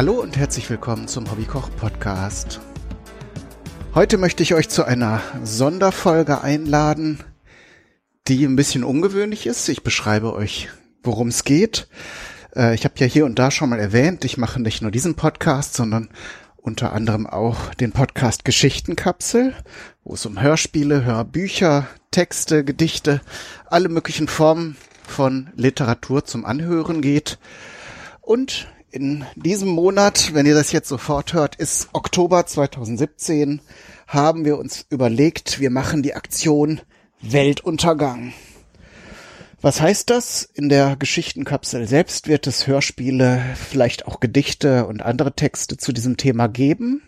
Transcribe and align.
Hallo 0.00 0.18
und 0.18 0.38
herzlich 0.38 0.70
willkommen 0.70 1.08
zum 1.08 1.30
Hobbykoch 1.30 1.68
Podcast. 1.76 2.58
Heute 3.94 4.16
möchte 4.16 4.42
ich 4.42 4.54
euch 4.54 4.70
zu 4.70 4.82
einer 4.84 5.20
Sonderfolge 5.44 6.40
einladen, 6.40 7.22
die 8.26 8.46
ein 8.46 8.56
bisschen 8.56 8.82
ungewöhnlich 8.82 9.46
ist. 9.46 9.68
Ich 9.68 9.82
beschreibe 9.82 10.32
euch, 10.32 10.70
worum 11.02 11.28
es 11.28 11.44
geht. 11.44 11.86
Äh, 12.56 12.74
ich 12.74 12.86
habe 12.86 12.94
ja 12.96 13.04
hier 13.04 13.26
und 13.26 13.38
da 13.38 13.50
schon 13.50 13.68
mal 13.68 13.78
erwähnt, 13.78 14.24
ich 14.24 14.38
mache 14.38 14.58
nicht 14.58 14.80
nur 14.80 14.90
diesen 14.90 15.16
Podcast, 15.16 15.74
sondern 15.74 16.08
unter 16.56 16.94
anderem 16.94 17.26
auch 17.26 17.74
den 17.74 17.92
Podcast 17.92 18.46
Geschichtenkapsel, 18.46 19.54
wo 20.02 20.14
es 20.14 20.24
um 20.24 20.40
Hörspiele, 20.40 21.04
Hörbücher, 21.04 21.88
Texte, 22.10 22.64
Gedichte, 22.64 23.20
alle 23.66 23.90
möglichen 23.90 24.28
Formen 24.28 24.78
von 25.06 25.50
Literatur 25.56 26.24
zum 26.24 26.46
Anhören 26.46 27.02
geht. 27.02 27.38
Und 28.22 28.66
in 28.90 29.24
diesem 29.36 29.68
Monat, 29.68 30.34
wenn 30.34 30.46
ihr 30.46 30.54
das 30.54 30.72
jetzt 30.72 30.88
sofort 30.88 31.32
hört, 31.32 31.56
ist 31.56 31.88
Oktober 31.92 32.46
2017, 32.46 33.60
haben 34.06 34.44
wir 34.44 34.58
uns 34.58 34.84
überlegt, 34.90 35.60
wir 35.60 35.70
machen 35.70 36.02
die 36.02 36.14
Aktion 36.14 36.80
Weltuntergang. 37.20 38.32
Was 39.60 39.80
heißt 39.80 40.10
das? 40.10 40.42
In 40.42 40.68
der 40.68 40.96
Geschichtenkapsel 40.96 41.86
selbst 41.86 42.26
wird 42.26 42.46
es 42.46 42.66
Hörspiele, 42.66 43.42
vielleicht 43.54 44.06
auch 44.06 44.18
Gedichte 44.18 44.86
und 44.86 45.02
andere 45.02 45.34
Texte 45.34 45.76
zu 45.76 45.92
diesem 45.92 46.16
Thema 46.16 46.48
geben. 46.48 47.02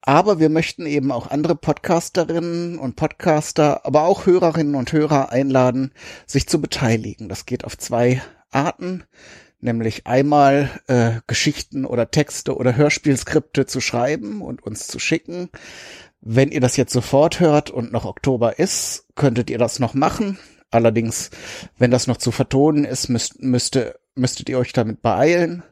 Aber 0.00 0.40
wir 0.40 0.48
möchten 0.48 0.86
eben 0.86 1.12
auch 1.12 1.30
andere 1.30 1.54
Podcasterinnen 1.54 2.78
und 2.78 2.96
Podcaster, 2.96 3.84
aber 3.84 4.04
auch 4.04 4.26
Hörerinnen 4.26 4.74
und 4.74 4.92
Hörer 4.92 5.30
einladen, 5.30 5.92
sich 6.26 6.48
zu 6.48 6.60
beteiligen. 6.60 7.28
Das 7.28 7.44
geht 7.44 7.64
auf 7.64 7.76
zwei 7.76 8.22
Arten 8.50 9.04
nämlich 9.60 10.06
einmal 10.06 10.70
äh, 10.86 11.20
Geschichten 11.26 11.84
oder 11.84 12.10
Texte 12.10 12.56
oder 12.56 12.76
Hörspielskripte 12.76 13.66
zu 13.66 13.80
schreiben 13.80 14.42
und 14.42 14.62
uns 14.62 14.86
zu 14.86 14.98
schicken. 14.98 15.50
Wenn 16.20 16.50
ihr 16.50 16.60
das 16.60 16.76
jetzt 16.76 16.92
sofort 16.92 17.40
hört 17.40 17.70
und 17.70 17.92
noch 17.92 18.04
Oktober 18.04 18.58
ist, 18.58 19.06
könntet 19.14 19.50
ihr 19.50 19.58
das 19.58 19.78
noch 19.78 19.94
machen. 19.94 20.38
Allerdings, 20.70 21.30
wenn 21.78 21.90
das 21.90 22.06
noch 22.06 22.18
zu 22.18 22.30
vertonen 22.30 22.84
ist, 22.84 23.08
müsst, 23.08 23.42
müsste, 23.42 23.98
müsstet 24.14 24.48
ihr 24.48 24.58
euch 24.58 24.72
damit 24.72 25.00
beeilen. 25.00 25.62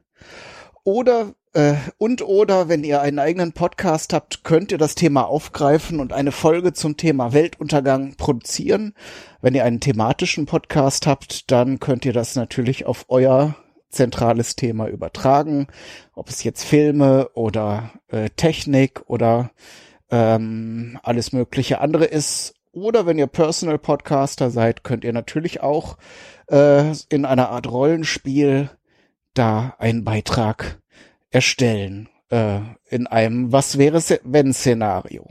Oder 0.84 1.34
äh, 1.52 1.74
und 1.98 2.22
oder 2.22 2.68
wenn 2.68 2.84
ihr 2.84 3.02
einen 3.02 3.18
eigenen 3.18 3.52
Podcast 3.52 4.12
habt, 4.12 4.44
könnt 4.44 4.72
ihr 4.72 4.78
das 4.78 4.94
Thema 4.94 5.22
aufgreifen 5.22 6.00
und 6.00 6.12
eine 6.12 6.32
Folge 6.32 6.72
zum 6.72 6.96
Thema 6.96 7.32
Weltuntergang 7.32 8.14
produzieren. 8.16 8.94
Wenn 9.42 9.54
ihr 9.54 9.64
einen 9.64 9.80
thematischen 9.80 10.46
Podcast 10.46 11.06
habt, 11.06 11.50
dann 11.50 11.80
könnt 11.80 12.04
ihr 12.04 12.12
das 12.12 12.36
natürlich 12.36 12.86
auf 12.86 13.06
euer 13.08 13.56
zentrales 13.96 14.56
Thema 14.56 14.88
übertragen, 14.88 15.66
ob 16.14 16.28
es 16.28 16.44
jetzt 16.44 16.64
Filme 16.64 17.30
oder 17.34 17.90
äh, 18.08 18.30
Technik 18.30 19.02
oder 19.06 19.50
ähm, 20.10 20.98
alles 21.02 21.32
mögliche 21.32 21.80
andere 21.80 22.04
ist. 22.04 22.54
Oder 22.72 23.06
wenn 23.06 23.18
ihr 23.18 23.26
Personal 23.26 23.78
Podcaster 23.78 24.50
seid, 24.50 24.84
könnt 24.84 25.02
ihr 25.02 25.12
natürlich 25.12 25.62
auch 25.62 25.96
äh, 26.48 26.92
in 27.08 27.24
einer 27.24 27.48
Art 27.48 27.70
Rollenspiel 27.70 28.70
da 29.34 29.74
einen 29.78 30.04
Beitrag 30.04 30.80
erstellen 31.30 32.08
äh, 32.30 32.60
in 32.88 33.06
einem 33.06 33.52
Was 33.52 33.78
wäre 33.78 34.00
wenn 34.24 34.52
Szenario. 34.52 35.26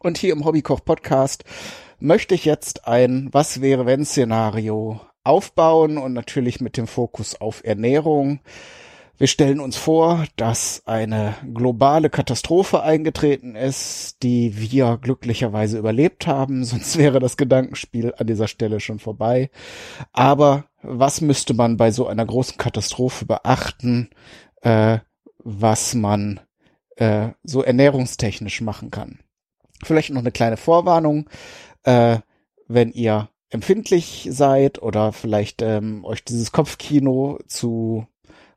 Und 0.00 0.18
hier 0.18 0.32
im 0.32 0.44
Hobbykoch 0.44 0.84
Podcast 0.84 1.44
möchte 1.98 2.34
ich 2.34 2.44
jetzt 2.44 2.86
ein 2.86 3.28
Was 3.32 3.60
wäre 3.60 3.86
wenn 3.86 4.04
Szenario 4.04 5.00
aufbauen 5.26 5.98
und 5.98 6.12
natürlich 6.12 6.60
mit 6.60 6.76
dem 6.76 6.86
Fokus 6.86 7.40
auf 7.40 7.64
Ernährung. 7.64 8.40
Wir 9.18 9.28
stellen 9.28 9.60
uns 9.60 9.76
vor, 9.76 10.26
dass 10.36 10.82
eine 10.84 11.34
globale 11.54 12.10
Katastrophe 12.10 12.82
eingetreten 12.82 13.56
ist, 13.56 14.22
die 14.22 14.58
wir 14.58 14.98
glücklicherweise 15.00 15.78
überlebt 15.78 16.26
haben, 16.26 16.64
sonst 16.64 16.98
wäre 16.98 17.18
das 17.18 17.38
Gedankenspiel 17.38 18.14
an 18.16 18.26
dieser 18.26 18.46
Stelle 18.46 18.78
schon 18.78 18.98
vorbei. 18.98 19.50
Aber 20.12 20.64
was 20.82 21.22
müsste 21.22 21.54
man 21.54 21.78
bei 21.78 21.90
so 21.90 22.06
einer 22.06 22.26
großen 22.26 22.58
Katastrophe 22.58 23.24
beachten, 23.24 24.10
äh, 24.60 24.98
was 25.38 25.94
man 25.94 26.40
äh, 26.96 27.30
so 27.42 27.62
ernährungstechnisch 27.62 28.60
machen 28.60 28.90
kann? 28.90 29.20
Vielleicht 29.82 30.10
noch 30.10 30.20
eine 30.20 30.32
kleine 30.32 30.58
Vorwarnung. 30.58 31.30
Äh, 31.84 32.18
wenn 32.68 32.90
ihr 32.90 33.28
empfindlich 33.50 34.28
seid 34.30 34.82
oder 34.82 35.12
vielleicht 35.12 35.62
ähm, 35.62 36.04
euch 36.04 36.24
dieses 36.24 36.52
Kopfkino 36.52 37.38
zu 37.46 38.06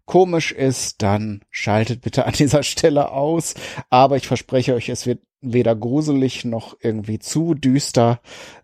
komisch 0.05 0.51
ist, 0.51 1.03
dann 1.03 1.41
schaltet 1.51 2.01
bitte 2.01 2.25
an 2.25 2.33
dieser 2.37 2.63
Stelle 2.63 3.11
aus. 3.11 3.53
Aber 3.89 4.17
ich 4.17 4.27
verspreche 4.27 4.73
euch, 4.73 4.89
es 4.89 5.05
wird 5.05 5.19
weder 5.41 5.75
gruselig 5.75 6.43
noch 6.43 6.75
irgendwie 6.81 7.19
zu 7.19 7.53
düster. 7.53 8.19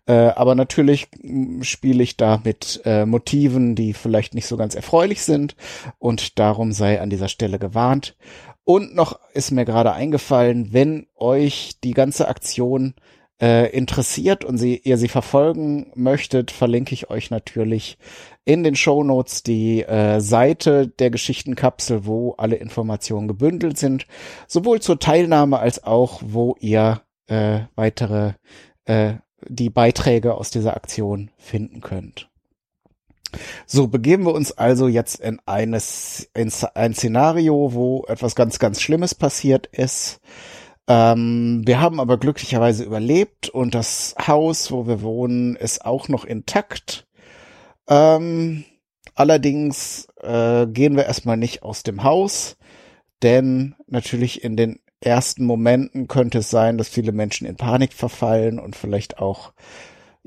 Äh, 0.06 0.12
aber 0.12 0.54
natürlich 0.54 1.08
mm, 1.22 1.62
spiele 1.62 2.02
ich 2.02 2.16
da 2.16 2.40
mit 2.44 2.82
äh, 2.84 3.06
Motiven, 3.06 3.74
die 3.74 3.94
vielleicht 3.94 4.34
nicht 4.34 4.46
so 4.46 4.56
ganz 4.56 4.74
erfreulich 4.74 5.22
sind. 5.22 5.56
Und 5.98 6.38
darum 6.38 6.72
sei 6.72 7.00
an 7.00 7.10
dieser 7.10 7.28
Stelle 7.28 7.58
gewarnt. 7.58 8.16
Und 8.64 8.94
noch 8.94 9.20
ist 9.32 9.52
mir 9.52 9.64
gerade 9.64 9.92
eingefallen, 9.92 10.72
wenn 10.72 11.06
euch 11.14 11.78
die 11.84 11.94
ganze 11.94 12.26
Aktion 12.26 12.94
äh, 13.40 13.70
interessiert 13.70 14.44
und 14.44 14.58
sie, 14.58 14.80
ihr 14.82 14.98
sie 14.98 15.08
verfolgen 15.08 15.90
möchtet, 15.94 16.50
verlinke 16.50 16.94
ich 16.94 17.10
euch 17.10 17.30
natürlich 17.30 17.98
in 18.44 18.62
den 18.62 18.76
Show 18.76 19.02
Notes 19.02 19.42
die 19.42 19.82
äh, 19.82 20.20
Seite 20.20 20.88
der 20.88 21.10
Geschichtenkapsel, 21.10 22.06
wo 22.06 22.34
alle 22.38 22.56
Informationen 22.56 23.28
gebündelt 23.28 23.76
sind, 23.76 24.06
sowohl 24.46 24.80
zur 24.80 24.98
Teilnahme 24.98 25.58
als 25.58 25.84
auch, 25.84 26.22
wo 26.24 26.56
ihr 26.60 27.02
äh, 27.26 27.60
weitere 27.74 28.32
äh, 28.84 29.14
die 29.48 29.70
Beiträge 29.70 30.34
aus 30.34 30.50
dieser 30.50 30.76
Aktion 30.76 31.30
finden 31.36 31.80
könnt. 31.80 32.30
So, 33.66 33.88
begeben 33.88 34.24
wir 34.24 34.32
uns 34.32 34.52
also 34.52 34.88
jetzt 34.88 35.20
in 35.20 35.40
eines, 35.46 36.30
in 36.34 36.50
ein 36.74 36.94
Szenario, 36.94 37.72
wo 37.72 38.04
etwas 38.08 38.34
ganz, 38.34 38.58
ganz 38.58 38.80
Schlimmes 38.80 39.14
passiert 39.14 39.66
ist. 39.66 40.20
Ähm, 40.88 41.62
wir 41.64 41.80
haben 41.80 42.00
aber 42.00 42.18
glücklicherweise 42.18 42.84
überlebt 42.84 43.48
und 43.48 43.74
das 43.74 44.14
Haus, 44.26 44.70
wo 44.70 44.86
wir 44.86 45.02
wohnen, 45.02 45.56
ist 45.56 45.84
auch 45.84 46.08
noch 46.08 46.24
intakt. 46.24 47.06
Ähm, 47.88 48.64
allerdings 49.14 50.08
äh, 50.22 50.66
gehen 50.66 50.96
wir 50.96 51.06
erstmal 51.06 51.36
nicht 51.36 51.62
aus 51.62 51.82
dem 51.82 52.04
Haus, 52.04 52.56
denn 53.22 53.74
natürlich 53.86 54.44
in 54.44 54.56
den 54.56 54.80
ersten 55.00 55.44
Momenten 55.44 56.08
könnte 56.08 56.38
es 56.38 56.50
sein, 56.50 56.78
dass 56.78 56.88
viele 56.88 57.12
Menschen 57.12 57.46
in 57.46 57.56
Panik 57.56 57.92
verfallen 57.92 58.58
und 58.58 58.76
vielleicht 58.76 59.18
auch 59.18 59.52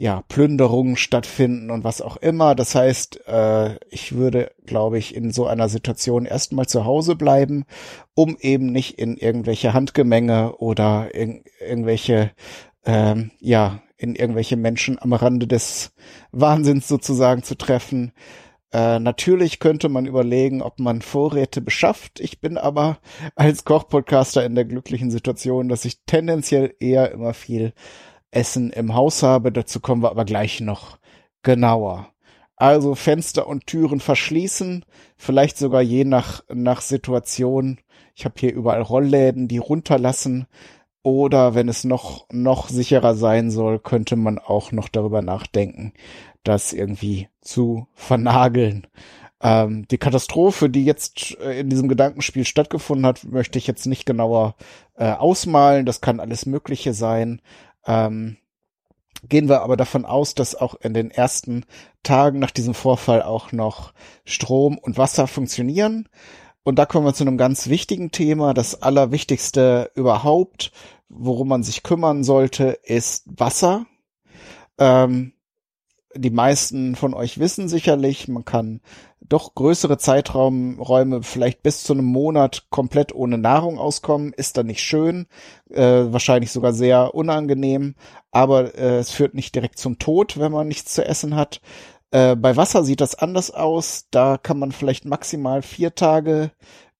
ja, 0.01 0.23
Plünderungen 0.29 0.95
stattfinden 0.95 1.69
und 1.69 1.83
was 1.83 2.01
auch 2.01 2.15
immer. 2.15 2.55
Das 2.55 2.73
heißt, 2.73 3.27
äh, 3.27 3.75
ich 3.89 4.15
würde, 4.15 4.49
glaube 4.65 4.97
ich, 4.97 5.13
in 5.13 5.31
so 5.31 5.45
einer 5.45 5.67
Situation 5.67 6.25
erstmal 6.25 6.67
zu 6.67 6.85
Hause 6.85 7.17
bleiben, 7.17 7.65
um 8.13 8.37
eben 8.39 8.67
nicht 8.67 8.97
in 8.97 9.17
irgendwelche 9.17 9.73
Handgemenge 9.73 10.55
oder 10.55 11.13
in 11.13 11.43
irgendwelche, 11.59 12.31
ähm, 12.85 13.31
ja, 13.41 13.81
in 13.97 14.15
irgendwelche 14.15 14.55
Menschen 14.55 14.97
am 15.01 15.11
Rande 15.11 15.47
des 15.47 15.91
Wahnsinns 16.31 16.87
sozusagen 16.87 17.43
zu 17.43 17.57
treffen. 17.57 18.13
Äh, 18.71 18.99
natürlich 18.99 19.59
könnte 19.59 19.89
man 19.89 20.05
überlegen, 20.05 20.61
ob 20.61 20.79
man 20.79 21.01
Vorräte 21.01 21.59
beschafft. 21.59 22.21
Ich 22.21 22.39
bin 22.39 22.57
aber 22.57 22.99
als 23.35 23.65
Kochpodcaster 23.65 24.45
in 24.45 24.55
der 24.55 24.63
glücklichen 24.63 25.11
Situation, 25.11 25.67
dass 25.67 25.83
ich 25.83 26.05
tendenziell 26.05 26.73
eher 26.79 27.11
immer 27.11 27.33
viel 27.33 27.73
Essen 28.31 28.71
im 28.71 28.93
Haus 28.93 29.23
habe. 29.23 29.51
Dazu 29.51 29.79
kommen 29.79 30.03
wir 30.03 30.11
aber 30.11 30.25
gleich 30.25 30.61
noch 30.61 30.97
genauer. 31.43 32.09
Also 32.55 32.93
Fenster 32.93 33.47
und 33.47 33.67
Türen 33.67 34.01
verschließen, 34.01 34.83
vielleicht 35.15 35.57
sogar 35.57 35.81
je 35.81 36.03
nach, 36.03 36.43
nach 36.53 36.81
Situation. 36.81 37.79
Ich 38.15 38.25
habe 38.25 38.35
hier 38.37 38.53
überall 38.53 38.81
Rollläden, 38.81 39.47
die 39.47 39.59
runterlassen. 39.59 40.45
Oder 41.01 41.55
wenn 41.55 41.69
es 41.69 41.85
noch, 41.85 42.25
noch 42.29 42.67
sicherer 42.67 43.15
sein 43.15 43.49
soll, 43.49 43.79
könnte 43.79 44.17
man 44.17 44.37
auch 44.37 44.73
noch 44.73 44.89
darüber 44.89 45.21
nachdenken, 45.21 45.93
das 46.43 46.73
irgendwie 46.73 47.29
zu 47.39 47.87
vernageln. 47.93 48.87
Ähm, 49.41 49.87
die 49.87 49.97
Katastrophe, 49.97 50.69
die 50.69 50.83
jetzt 50.83 51.37
äh, 51.39 51.61
in 51.61 51.69
diesem 51.69 51.87
Gedankenspiel 51.87 52.43
stattgefunden 52.43 53.05
hat, 53.05 53.23
möchte 53.23 53.57
ich 53.57 53.67
jetzt 53.67 53.85
nicht 53.85 54.05
genauer 54.05 54.55
äh, 54.95 55.09
ausmalen. 55.11 55.85
Das 55.85 56.01
kann 56.01 56.19
alles 56.19 56.45
Mögliche 56.45 56.93
sein. 56.93 57.41
Ähm, 57.85 58.37
gehen 59.27 59.49
wir 59.49 59.61
aber 59.61 59.77
davon 59.77 60.05
aus, 60.05 60.35
dass 60.35 60.55
auch 60.55 60.75
in 60.75 60.93
den 60.93 61.11
ersten 61.11 61.65
Tagen 62.03 62.39
nach 62.39 62.51
diesem 62.51 62.73
Vorfall 62.73 63.21
auch 63.21 63.51
noch 63.51 63.93
Strom 64.25 64.77
und 64.77 64.97
Wasser 64.97 65.27
funktionieren. 65.27 66.07
Und 66.63 66.77
da 66.77 66.85
kommen 66.85 67.05
wir 67.05 67.13
zu 67.13 67.23
einem 67.23 67.37
ganz 67.37 67.67
wichtigen 67.67 68.11
Thema. 68.11 68.53
Das 68.53 68.81
Allerwichtigste 68.81 69.91
überhaupt, 69.95 70.71
worum 71.09 71.47
man 71.47 71.63
sich 71.63 71.83
kümmern 71.83 72.23
sollte, 72.23 72.79
ist 72.83 73.23
Wasser. 73.25 73.85
Ähm, 74.77 75.33
die 76.15 76.31
meisten 76.31 76.95
von 76.95 77.13
euch 77.13 77.39
wissen 77.39 77.67
sicherlich, 77.67 78.27
man 78.27 78.45
kann 78.45 78.81
doch 79.29 79.55
größere 79.55 79.97
Zeitraumräume, 79.97 81.23
vielleicht 81.23 81.63
bis 81.63 81.83
zu 81.83 81.93
einem 81.93 82.05
Monat 82.05 82.65
komplett 82.69 83.13
ohne 83.13 83.37
Nahrung 83.37 83.77
auskommen, 83.77 84.33
ist 84.33 84.57
dann 84.57 84.65
nicht 84.65 84.83
schön, 84.83 85.27
äh, 85.69 85.81
wahrscheinlich 85.81 86.51
sogar 86.51 86.73
sehr 86.73 87.13
unangenehm, 87.13 87.95
aber 88.31 88.75
äh, 88.75 88.97
es 88.97 89.11
führt 89.11 89.35
nicht 89.35 89.55
direkt 89.55 89.77
zum 89.77 89.99
Tod, 89.99 90.39
wenn 90.39 90.51
man 90.51 90.67
nichts 90.67 90.93
zu 90.93 91.05
essen 91.05 91.35
hat. 91.35 91.61
Äh, 92.11 92.35
bei 92.35 92.57
Wasser 92.57 92.83
sieht 92.83 93.01
das 93.01 93.15
anders 93.15 93.51
aus, 93.51 94.07
da 94.11 94.37
kann 94.37 94.57
man 94.57 94.71
vielleicht 94.71 95.05
maximal 95.05 95.61
vier 95.61 95.93
Tage 95.93 96.51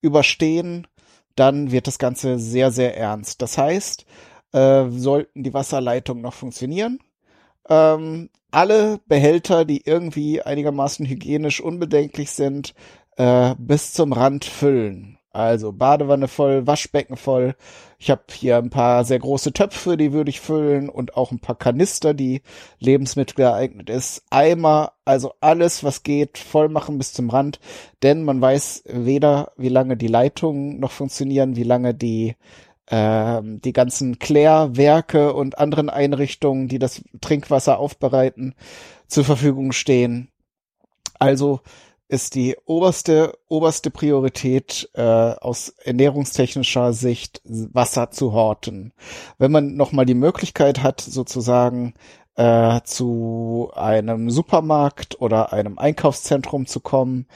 überstehen, 0.02 0.88
dann 1.36 1.72
wird 1.72 1.88
das 1.88 2.00
Ganze 2.00 2.38
sehr, 2.38 2.72
sehr 2.72 2.96
ernst. 2.96 3.42
Das 3.42 3.58
heißt, 3.58 4.06
äh, 4.54 4.90
sollten 4.90 5.44
die 5.44 5.54
Wasserleitungen 5.54 6.22
noch 6.22 6.34
funktionieren, 6.34 7.00
ähm, 7.70 8.30
alle 8.52 9.00
Behälter, 9.08 9.66
die 9.66 9.84
irgendwie 9.86 10.42
einigermaßen 10.42 11.06
hygienisch 11.06 11.62
unbedenklich 11.62 12.32
sind, 12.32 12.74
äh, 13.18 13.56
bis 13.58 13.94
zum 13.94 14.14
Rand 14.14 14.46
füllen. 14.46 15.20
Also 15.32 15.72
Badewanne 15.72 16.28
voll, 16.28 16.66
Waschbecken 16.66 17.16
voll. 17.16 17.56
Ich 18.00 18.10
habe 18.10 18.24
hier 18.32 18.58
ein 18.58 18.72
paar 18.72 19.06
sehr 19.06 19.20
große 19.20 19.54
Töpfe, 19.54 19.96
die 19.96 20.12
würde 20.12 20.32
ich 20.32 20.40
füllen 20.40 20.90
und 20.90 21.16
auch 21.16 21.32
ein 21.32 21.40
paar 21.40 21.56
Kanister, 21.56 22.16
die 22.16 22.42
Lebensmittel 22.80 23.36
geeignet 23.36 23.92
ist. 23.92 24.24
Eimer, 24.32 24.94
also 25.06 25.34
alles, 25.40 25.84
was 25.84 26.02
geht, 26.02 26.40
voll 26.40 26.68
machen 26.68 26.98
bis 26.98 27.14
zum 27.14 27.30
Rand, 27.30 27.60
denn 28.02 28.24
man 28.24 28.42
weiß 28.42 28.86
weder, 28.88 29.52
wie 29.56 29.70
lange 29.70 29.98
die 29.98 30.08
Leitungen 30.08 30.80
noch 30.80 30.92
funktionieren, 30.92 31.56
wie 31.56 31.64
lange 31.64 31.94
die 31.94 32.36
ähm, 32.90 33.62
die 33.62 33.74
ganzen 33.74 34.20
Klärwerke 34.20 35.34
und 35.34 35.58
anderen 35.58 35.90
Einrichtungen, 35.90 36.68
die 36.68 36.80
das 36.80 37.02
Trinkwasser 37.22 37.80
aufbereiten, 37.80 38.56
zur 39.08 39.24
Verfügung 39.24 39.72
stehen. 39.72 40.30
Also 41.20 41.62
ist 42.08 42.34
die 42.34 42.58
oberste 42.66 43.38
oberste 43.48 43.92
Priorität 43.92 44.90
äh, 44.96 45.02
aus 45.02 45.70
ernährungstechnischer 45.84 46.92
Sicht 46.92 47.42
Wasser 47.46 48.10
zu 48.10 48.34
horten. 48.34 48.94
Wenn 49.38 49.52
man 49.52 49.76
noch 49.76 49.92
mal 49.92 50.06
die 50.06 50.16
Möglichkeit 50.16 50.82
hat, 50.82 51.02
sozusagen 51.02 51.94
äh, 52.36 52.82
zu 52.84 53.70
einem 53.76 54.32
Supermarkt 54.32 55.22
oder 55.22 55.54
einem 55.54 55.78
Einkaufszentrum 55.78 56.66
zu 56.66 56.80
kommen, 56.80 57.28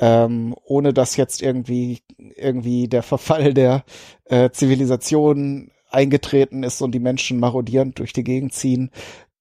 ähm, 0.00 0.54
ohne 0.64 0.92
dass 0.92 1.16
jetzt 1.16 1.42
irgendwie 1.42 2.02
irgendwie 2.36 2.88
der 2.88 3.02
Verfall 3.02 3.54
der 3.54 3.84
äh, 4.24 4.50
Zivilisation 4.50 5.70
eingetreten 5.90 6.62
ist 6.62 6.80
und 6.80 6.92
die 6.92 7.00
Menschen 7.00 7.38
marodierend 7.38 7.98
durch 7.98 8.12
die 8.12 8.24
Gegend 8.24 8.54
ziehen, 8.54 8.90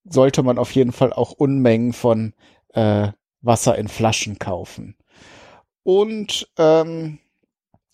sollte 0.03 0.43
man 0.43 0.57
auf 0.57 0.75
jeden 0.75 0.91
Fall 0.91 1.13
auch 1.13 1.31
Unmengen 1.31 1.93
von 1.93 2.33
äh, 2.73 3.09
Wasser 3.41 3.77
in 3.77 3.87
Flaschen 3.87 4.37
kaufen. 4.37 4.95
Und 5.83 6.51
ähm, 6.57 7.19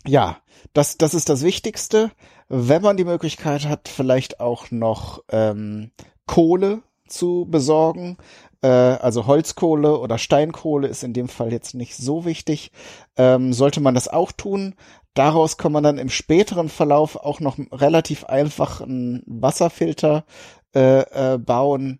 ja, 0.07 0.37
das, 0.73 0.97
das 0.97 1.13
ist 1.13 1.29
das 1.29 1.43
Wichtigste. 1.43 2.11
Wenn 2.47 2.81
man 2.81 2.97
die 2.97 3.05
Möglichkeit 3.05 3.67
hat, 3.67 3.87
vielleicht 3.87 4.39
auch 4.39 4.71
noch 4.71 5.23
ähm, 5.29 5.91
Kohle 6.25 6.81
zu 7.07 7.45
besorgen, 7.49 8.17
also 8.67 9.27
Holzkohle 9.27 9.99
oder 9.99 10.17
Steinkohle 10.17 10.87
ist 10.87 11.03
in 11.03 11.13
dem 11.13 11.27
Fall 11.27 11.51
jetzt 11.51 11.75
nicht 11.75 11.95
so 11.95 12.25
wichtig, 12.25 12.71
ähm, 13.17 13.53
sollte 13.53 13.81
man 13.81 13.95
das 13.95 14.07
auch 14.07 14.31
tun. 14.31 14.75
Daraus 15.13 15.57
kann 15.57 15.71
man 15.71 15.83
dann 15.83 15.97
im 15.97 16.09
späteren 16.09 16.69
Verlauf 16.69 17.15
auch 17.15 17.39
noch 17.39 17.57
relativ 17.71 18.25
einfach 18.25 18.81
einen 18.81 19.23
Wasserfilter 19.25 20.25
äh, 20.73 21.33
äh, 21.33 21.37
bauen, 21.37 21.99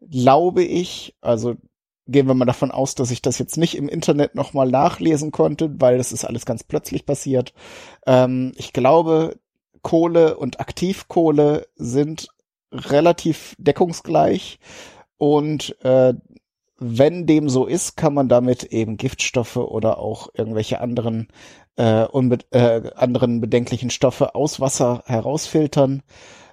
glaube 0.00 0.64
ich. 0.64 1.16
Also 1.20 1.54
gehen 2.08 2.26
wir 2.26 2.34
mal 2.34 2.46
davon 2.46 2.70
aus, 2.70 2.94
dass 2.94 3.10
ich 3.10 3.22
das 3.22 3.38
jetzt 3.38 3.56
nicht 3.58 3.76
im 3.76 3.88
Internet 3.88 4.34
nochmal 4.34 4.68
nachlesen 4.68 5.30
konnte, 5.30 5.80
weil 5.80 5.98
das 5.98 6.10
ist 6.10 6.24
alles 6.24 6.46
ganz 6.46 6.64
plötzlich 6.64 7.06
passiert. 7.06 7.52
Ähm, 8.06 8.52
ich 8.56 8.72
glaube, 8.72 9.38
Kohle 9.82 10.36
und 10.36 10.58
Aktivkohle 10.58 11.68
sind 11.76 12.28
relativ 12.72 13.54
deckungsgleich. 13.58 14.58
Und 15.18 15.76
äh, 15.84 16.14
wenn 16.78 17.26
dem 17.26 17.48
so 17.48 17.66
ist, 17.66 17.96
kann 17.96 18.14
man 18.14 18.28
damit 18.28 18.64
eben 18.64 18.96
Giftstoffe 18.96 19.56
oder 19.56 19.98
auch 19.98 20.28
irgendwelche 20.34 20.80
anderen 20.80 21.28
äh, 21.76 22.04
unbe 22.04 22.38
äh, 22.50 22.90
anderen 22.94 23.40
bedenklichen 23.40 23.90
Stoffe 23.90 24.34
aus 24.34 24.60
Wasser 24.60 25.02
herausfiltern. 25.06 26.02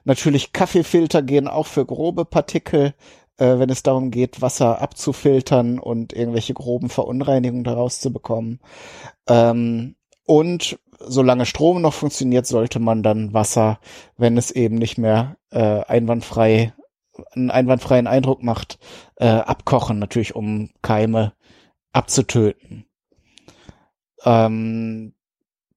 Natürlich 0.03 0.53
Kaffeefilter 0.53 1.21
gehen 1.21 1.47
auch 1.47 1.67
für 1.67 1.85
grobe 1.85 2.25
Partikel, 2.25 2.93
äh, 3.37 3.59
wenn 3.59 3.69
es 3.69 3.83
darum 3.83 4.11
geht, 4.11 4.41
Wasser 4.41 4.81
abzufiltern 4.81 5.79
und 5.79 6.13
irgendwelche 6.13 6.53
groben 6.53 6.89
Verunreinigungen 6.89 7.63
daraus 7.63 7.99
zu 7.99 8.11
bekommen. 8.13 8.59
Ähm, 9.27 9.95
und 10.25 10.79
solange 10.99 11.45
Strom 11.45 11.81
noch 11.81 11.93
funktioniert, 11.93 12.47
sollte 12.47 12.79
man 12.79 13.03
dann 13.03 13.33
Wasser, 13.33 13.79
wenn 14.17 14.37
es 14.37 14.51
eben 14.51 14.75
nicht 14.75 14.97
mehr 14.97 15.37
äh, 15.51 15.81
einwandfrei 15.85 16.73
einen 17.31 17.51
einwandfreien 17.51 18.07
Eindruck 18.07 18.43
macht, 18.43 18.79
äh, 19.15 19.27
abkochen, 19.27 19.99
natürlich 19.99 20.35
um 20.35 20.69
Keime 20.81 21.33
abzutöten. 21.93 22.85
Ähm, 24.23 25.13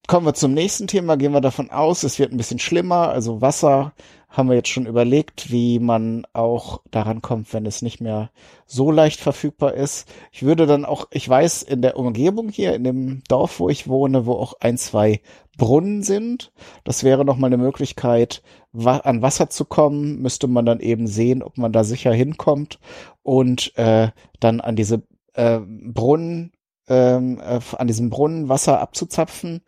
kommen 0.07 0.25
wir 0.25 0.33
zum 0.33 0.53
nächsten 0.53 0.87
Thema, 0.87 1.17
gehen 1.17 1.33
wir 1.33 1.41
davon 1.41 1.69
aus, 1.69 2.03
es 2.03 2.19
wird 2.19 2.31
ein 2.31 2.37
bisschen 2.37 2.59
schlimmer, 2.59 3.09
also 3.09 3.41
Wasser 3.41 3.93
haben 4.29 4.47
wir 4.47 4.55
jetzt 4.55 4.69
schon 4.69 4.85
überlegt, 4.85 5.51
wie 5.51 5.79
man 5.79 6.25
auch 6.33 6.81
daran 6.91 7.21
kommt, 7.21 7.51
wenn 7.53 7.65
es 7.65 7.81
nicht 7.81 7.99
mehr 7.99 8.29
so 8.67 8.91
leicht 8.91 9.19
verfügbar 9.19 9.73
ist. 9.73 10.07
Ich 10.31 10.43
würde 10.43 10.67
dann 10.67 10.85
auch, 10.85 11.07
ich 11.11 11.27
weiß, 11.27 11.63
in 11.63 11.81
der 11.81 11.97
Umgebung 11.97 12.49
hier, 12.49 12.75
in 12.75 12.83
dem 12.83 13.23
Dorf, 13.27 13.59
wo 13.59 13.69
ich 13.69 13.87
wohne, 13.87 14.27
wo 14.27 14.33
auch 14.33 14.53
ein, 14.59 14.77
zwei 14.77 15.21
Brunnen 15.57 16.03
sind, 16.03 16.51
das 16.83 17.03
wäre 17.03 17.25
nochmal 17.25 17.49
eine 17.49 17.57
Möglichkeit, 17.57 18.43
an 18.73 19.21
Wasser 19.23 19.49
zu 19.49 19.65
kommen, 19.65 20.21
müsste 20.21 20.47
man 20.47 20.65
dann 20.65 20.79
eben 20.79 21.07
sehen, 21.07 21.41
ob 21.41 21.57
man 21.57 21.73
da 21.73 21.83
sicher 21.83 22.13
hinkommt 22.13 22.79
und 23.23 23.75
äh, 23.77 24.09
dann 24.39 24.61
an 24.61 24.75
diese 24.75 25.01
äh, 25.33 25.59
Brunnen, 25.59 26.51
ähm, 26.87 27.39
äh, 27.39 27.59
an 27.77 27.87
diesem 27.87 28.09
Brunnen 28.11 28.47
Wasser 28.47 28.79
abzuzapfen. 28.79 29.61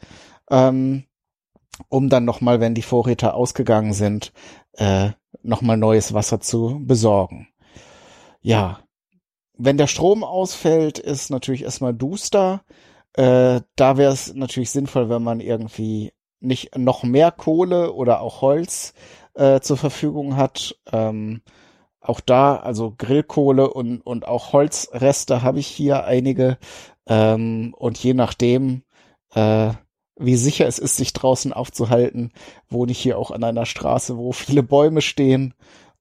Ähm, 0.49 1.05
um 1.89 2.09
dann 2.09 2.25
nochmal, 2.25 2.59
wenn 2.59 2.75
die 2.75 2.81
Vorräte 2.81 3.33
ausgegangen 3.33 3.93
sind, 3.93 4.33
äh, 4.73 5.11
nochmal 5.43 5.77
neues 5.77 6.13
Wasser 6.13 6.39
zu 6.39 6.81
besorgen. 6.85 7.47
Ja, 8.41 8.79
wenn 9.57 9.77
der 9.77 9.87
Strom 9.87 10.23
ausfällt, 10.23 10.97
ist 10.97 11.29
natürlich 11.29 11.63
erstmal 11.63 11.93
duster. 11.93 12.63
Äh, 13.13 13.61
da 13.75 13.97
wäre 13.97 14.11
es 14.11 14.33
natürlich 14.33 14.71
sinnvoll, 14.71 15.09
wenn 15.09 15.23
man 15.23 15.39
irgendwie 15.39 16.13
nicht 16.39 16.75
noch 16.77 17.03
mehr 17.03 17.31
Kohle 17.31 17.93
oder 17.93 18.21
auch 18.21 18.41
Holz 18.41 18.93
äh, 19.35 19.59
zur 19.59 19.77
Verfügung 19.77 20.35
hat. 20.35 20.75
Ähm, 20.91 21.41
auch 21.99 22.19
da, 22.19 22.55
also 22.55 22.95
Grillkohle 22.97 23.71
und, 23.71 24.01
und 24.01 24.27
auch 24.27 24.53
Holzreste 24.53 25.43
habe 25.43 25.59
ich 25.59 25.67
hier 25.67 26.05
einige. 26.05 26.57
Ähm, 27.05 27.75
und 27.77 27.99
je 27.99 28.15
nachdem, 28.15 28.83
äh, 29.33 29.71
wie 30.21 30.35
sicher 30.35 30.67
es 30.67 30.79
ist, 30.79 30.97
sich 30.97 31.13
draußen 31.13 31.53
aufzuhalten, 31.53 32.31
wohne 32.69 32.91
ich 32.91 32.99
hier 32.99 33.17
auch 33.17 33.31
an 33.31 33.43
einer 33.43 33.65
Straße, 33.65 34.17
wo 34.17 34.31
viele 34.31 34.63
Bäume 34.63 35.01
stehen. 35.01 35.53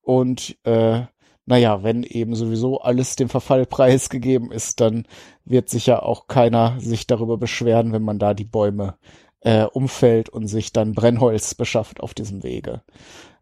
Und 0.03 0.57
äh, 0.65 1.03
naja, 1.47 1.83
wenn 1.83 2.05
eben 2.05 2.35
sowieso 2.35 2.81
alles 2.81 3.17
dem 3.17 3.29
Verfall 3.29 3.67
preisgegeben 3.67 4.53
ist, 4.53 4.81
dann 4.81 5.07
wird 5.45 5.69
sicher 5.69 6.05
auch 6.05 6.27
keiner 6.29 6.79
sich 6.79 7.07
darüber 7.07 7.39
beschweren, 7.39 7.93
wenn 7.93 8.03
man 8.03 8.19
da 8.19 8.35
die 8.35 8.45
Bäume 8.45 8.97
äh, 9.41 9.65
umfällt 9.65 10.29
und 10.29 10.47
sich 10.47 10.73
dann 10.73 10.93
Brennholz 10.93 11.55
beschafft 11.55 12.01
auf 12.01 12.15
diesem 12.15 12.43
Wege. 12.43 12.83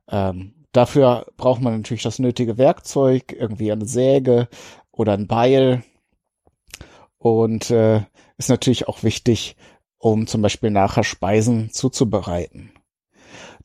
Ähm, 0.09 0.55
dafür 0.73 1.27
braucht 1.37 1.61
man 1.61 1.77
natürlich 1.77 2.03
das 2.03 2.19
nötige 2.19 2.57
Werkzeug, 2.57 3.35
irgendwie 3.39 3.73
eine 3.73 3.87
Säge 3.87 4.49
oder 4.91 5.13
ein 5.13 5.27
Beil. 5.27 5.83
Und 7.19 7.71
äh, 7.71 8.03
ist 8.37 8.49
natürlich 8.49 8.87
auch 8.87 9.03
wichtig, 9.03 9.57
um 9.99 10.27
zum 10.27 10.43
Beispiel 10.43 10.71
nachher 10.71 11.05
Speisen 11.05 11.71
zuzubereiten. 11.71 12.73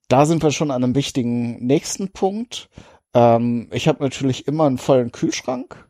Da 0.08 0.26
sind 0.26 0.44
wir 0.44 0.52
schon 0.52 0.72
an 0.72 0.84
einem 0.84 0.96
wichtigen 0.96 1.66
nächsten 1.66 2.12
Punkt. 2.12 2.70
Ähm, 3.14 3.70
ich 3.72 3.88
habe 3.88 4.04
natürlich 4.04 4.48
immer 4.48 4.66
einen 4.66 4.78
vollen 4.78 5.12
Kühlschrank, 5.12 5.88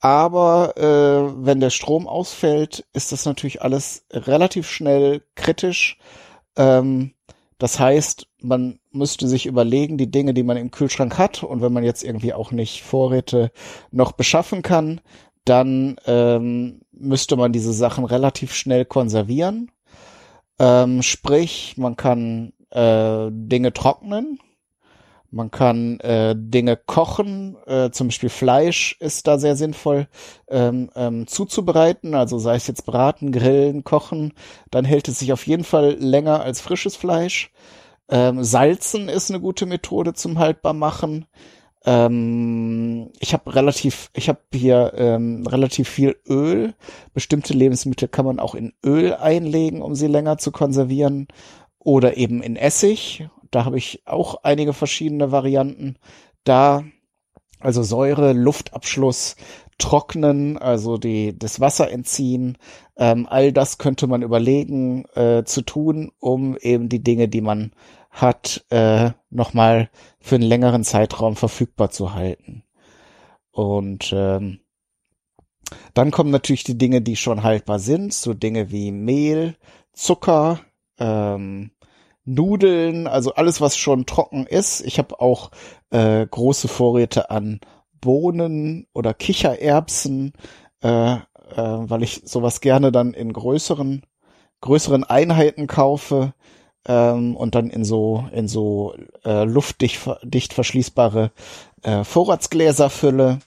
aber 0.00 0.76
äh, 0.76 1.44
wenn 1.46 1.60
der 1.60 1.70
Strom 1.70 2.06
ausfällt, 2.06 2.86
ist 2.92 3.12
das 3.12 3.24
natürlich 3.24 3.62
alles 3.62 4.04
relativ 4.10 4.68
schnell 4.68 5.22
kritisch. 5.34 5.98
Ähm, 6.56 7.14
das 7.58 7.78
heißt, 7.78 8.26
man 8.40 8.80
müsste 8.90 9.28
sich 9.28 9.46
überlegen, 9.46 9.96
die 9.96 10.10
Dinge, 10.10 10.34
die 10.34 10.42
man 10.42 10.56
im 10.56 10.72
Kühlschrank 10.72 11.16
hat, 11.16 11.44
und 11.44 11.62
wenn 11.62 11.72
man 11.72 11.84
jetzt 11.84 12.02
irgendwie 12.02 12.34
auch 12.34 12.50
nicht 12.50 12.82
Vorräte 12.82 13.52
noch 13.92 14.12
beschaffen 14.12 14.62
kann, 14.62 15.00
dann 15.44 15.96
ähm, 16.06 16.82
müsste 16.92 17.36
man 17.36 17.52
diese 17.52 17.72
Sachen 17.72 18.04
relativ 18.04 18.54
schnell 18.54 18.84
konservieren. 18.84 19.70
Ähm, 20.58 21.02
sprich, 21.02 21.74
man 21.76 21.96
kann 21.96 22.52
äh, 22.70 23.28
Dinge 23.30 23.72
trocknen. 23.72 24.38
Man 25.34 25.50
kann 25.50 25.98
äh, 26.00 26.34
Dinge 26.36 26.76
kochen, 26.76 27.56
äh, 27.66 27.90
zum 27.90 28.08
Beispiel 28.08 28.28
Fleisch 28.28 28.98
ist 29.00 29.26
da 29.26 29.38
sehr 29.38 29.56
sinnvoll 29.56 30.06
ähm, 30.48 30.90
ähm, 30.94 31.26
zuzubereiten. 31.26 32.14
Also 32.14 32.36
sei 32.38 32.56
es 32.56 32.66
jetzt 32.66 32.84
braten, 32.84 33.32
grillen, 33.32 33.82
kochen, 33.82 34.34
dann 34.70 34.84
hält 34.84 35.08
es 35.08 35.20
sich 35.20 35.32
auf 35.32 35.46
jeden 35.46 35.64
Fall 35.64 35.96
länger 35.98 36.42
als 36.42 36.60
frisches 36.60 36.96
Fleisch. 36.96 37.50
Ähm, 38.10 38.44
Salzen 38.44 39.08
ist 39.08 39.30
eine 39.30 39.40
gute 39.40 39.64
Methode 39.64 40.12
zum 40.12 40.38
haltbar 40.38 40.74
machen. 40.74 41.24
Ähm, 41.84 43.10
ich 43.18 43.32
habe 43.32 43.54
relativ, 43.54 44.10
ich 44.14 44.28
habe 44.28 44.40
hier 44.52 44.92
ähm, 44.96 45.46
relativ 45.46 45.88
viel 45.88 46.16
Öl. 46.28 46.74
Bestimmte 47.14 47.54
Lebensmittel 47.54 48.08
kann 48.08 48.24
man 48.24 48.38
auch 48.38 48.54
in 48.54 48.72
Öl 48.84 49.14
einlegen, 49.14 49.82
um 49.82 49.94
sie 49.94 50.06
länger 50.06 50.38
zu 50.38 50.52
konservieren 50.52 51.28
oder 51.78 52.16
eben 52.16 52.42
in 52.42 52.56
Essig. 52.56 53.28
Da 53.50 53.64
habe 53.64 53.78
ich 53.78 54.02
auch 54.06 54.44
einige 54.44 54.72
verschiedene 54.72 55.32
Varianten. 55.32 55.96
Da 56.44 56.84
also 57.62 57.82
Säure, 57.82 58.32
Luftabschluss, 58.32 59.36
Trocknen, 59.78 60.58
also 60.58 60.98
die, 60.98 61.38
das 61.38 61.60
Wasser 61.60 61.90
entziehen, 61.90 62.58
ähm, 62.96 63.26
all 63.28 63.52
das 63.52 63.78
könnte 63.78 64.06
man 64.06 64.22
überlegen 64.22 65.04
äh, 65.14 65.44
zu 65.44 65.62
tun, 65.62 66.12
um 66.18 66.56
eben 66.56 66.88
die 66.88 67.02
Dinge, 67.02 67.28
die 67.28 67.40
man 67.40 67.72
hat, 68.12 68.64
äh, 68.68 69.10
nochmal 69.30 69.90
für 70.20 70.36
einen 70.36 70.44
längeren 70.44 70.84
Zeitraum 70.84 71.34
verfügbar 71.34 71.90
zu 71.90 72.14
halten. 72.14 72.62
Und 73.50 74.12
ähm, 74.14 74.60
dann 75.94 76.10
kommen 76.10 76.30
natürlich 76.30 76.64
die 76.64 76.78
Dinge, 76.78 77.00
die 77.00 77.16
schon 77.16 77.42
haltbar 77.42 77.78
sind, 77.78 78.12
so 78.12 78.34
Dinge 78.34 78.70
wie 78.70 78.92
Mehl, 78.92 79.56
Zucker, 79.94 80.60
ähm, 80.98 81.70
Nudeln, 82.24 83.06
also 83.06 83.34
alles, 83.34 83.60
was 83.60 83.76
schon 83.76 84.06
trocken 84.06 84.46
ist. 84.46 84.82
Ich 84.82 84.98
habe 84.98 85.18
auch 85.20 85.50
äh, 85.90 86.26
große 86.26 86.68
Vorräte 86.68 87.30
an 87.30 87.60
Bohnen 88.00 88.86
oder 88.92 89.14
Kichererbsen, 89.14 90.34
äh, 90.82 91.14
äh, 91.14 91.18
weil 91.56 92.02
ich 92.02 92.22
sowas 92.24 92.60
gerne 92.60 92.92
dann 92.92 93.14
in 93.14 93.32
größeren 93.32 94.02
größeren 94.62 95.04
Einheiten 95.04 95.66
kaufe 95.66 96.32
ähm, 96.86 97.36
und 97.36 97.54
dann 97.54 97.70
in 97.70 97.84
so 97.84 98.26
in 98.32 98.48
so 98.48 98.94
äh, 99.24 99.44
luftdicht 99.44 100.00
dicht 100.22 100.52
verschließbare 100.52 101.32
äh, 101.82 102.04
Vorratsgläser 102.04 102.90
fülle. 102.90 103.38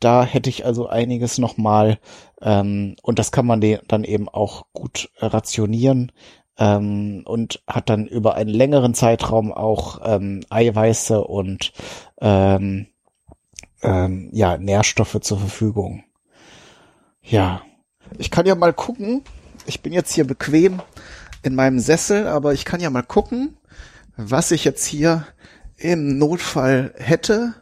Da 0.00 0.24
hätte 0.24 0.48
ich 0.48 0.64
also 0.64 0.86
einiges 0.86 1.38
nochmal 1.38 1.98
ähm, 2.40 2.96
und 3.02 3.18
das 3.18 3.32
kann 3.32 3.46
man 3.46 3.60
dann 3.88 4.04
eben 4.04 4.28
auch 4.28 4.66
gut 4.72 5.10
rationieren 5.18 6.12
ähm, 6.58 7.22
und 7.24 7.62
hat 7.66 7.88
dann 7.88 8.06
über 8.06 8.34
einen 8.34 8.50
längeren 8.50 8.94
Zeitraum 8.94 9.52
auch 9.52 10.00
ähm, 10.04 10.40
Eiweiße 10.50 11.24
und 11.24 11.72
ähm, 12.20 12.86
ähm, 13.82 14.30
ja 14.32 14.56
Nährstoffe 14.58 15.18
zur 15.20 15.38
Verfügung. 15.38 16.04
Ja, 17.22 17.62
ich 18.18 18.30
kann 18.30 18.46
ja 18.46 18.54
mal 18.54 18.72
gucken. 18.72 19.22
Ich 19.66 19.82
bin 19.82 19.92
jetzt 19.92 20.14
hier 20.14 20.26
bequem 20.26 20.80
in 21.42 21.54
meinem 21.54 21.78
Sessel, 21.78 22.26
aber 22.26 22.52
ich 22.52 22.64
kann 22.64 22.80
ja 22.80 22.90
mal 22.90 23.02
gucken, 23.02 23.56
was 24.16 24.50
ich 24.50 24.64
jetzt 24.64 24.84
hier 24.84 25.26
im 25.76 26.18
Notfall 26.18 26.94
hätte. 26.96 27.54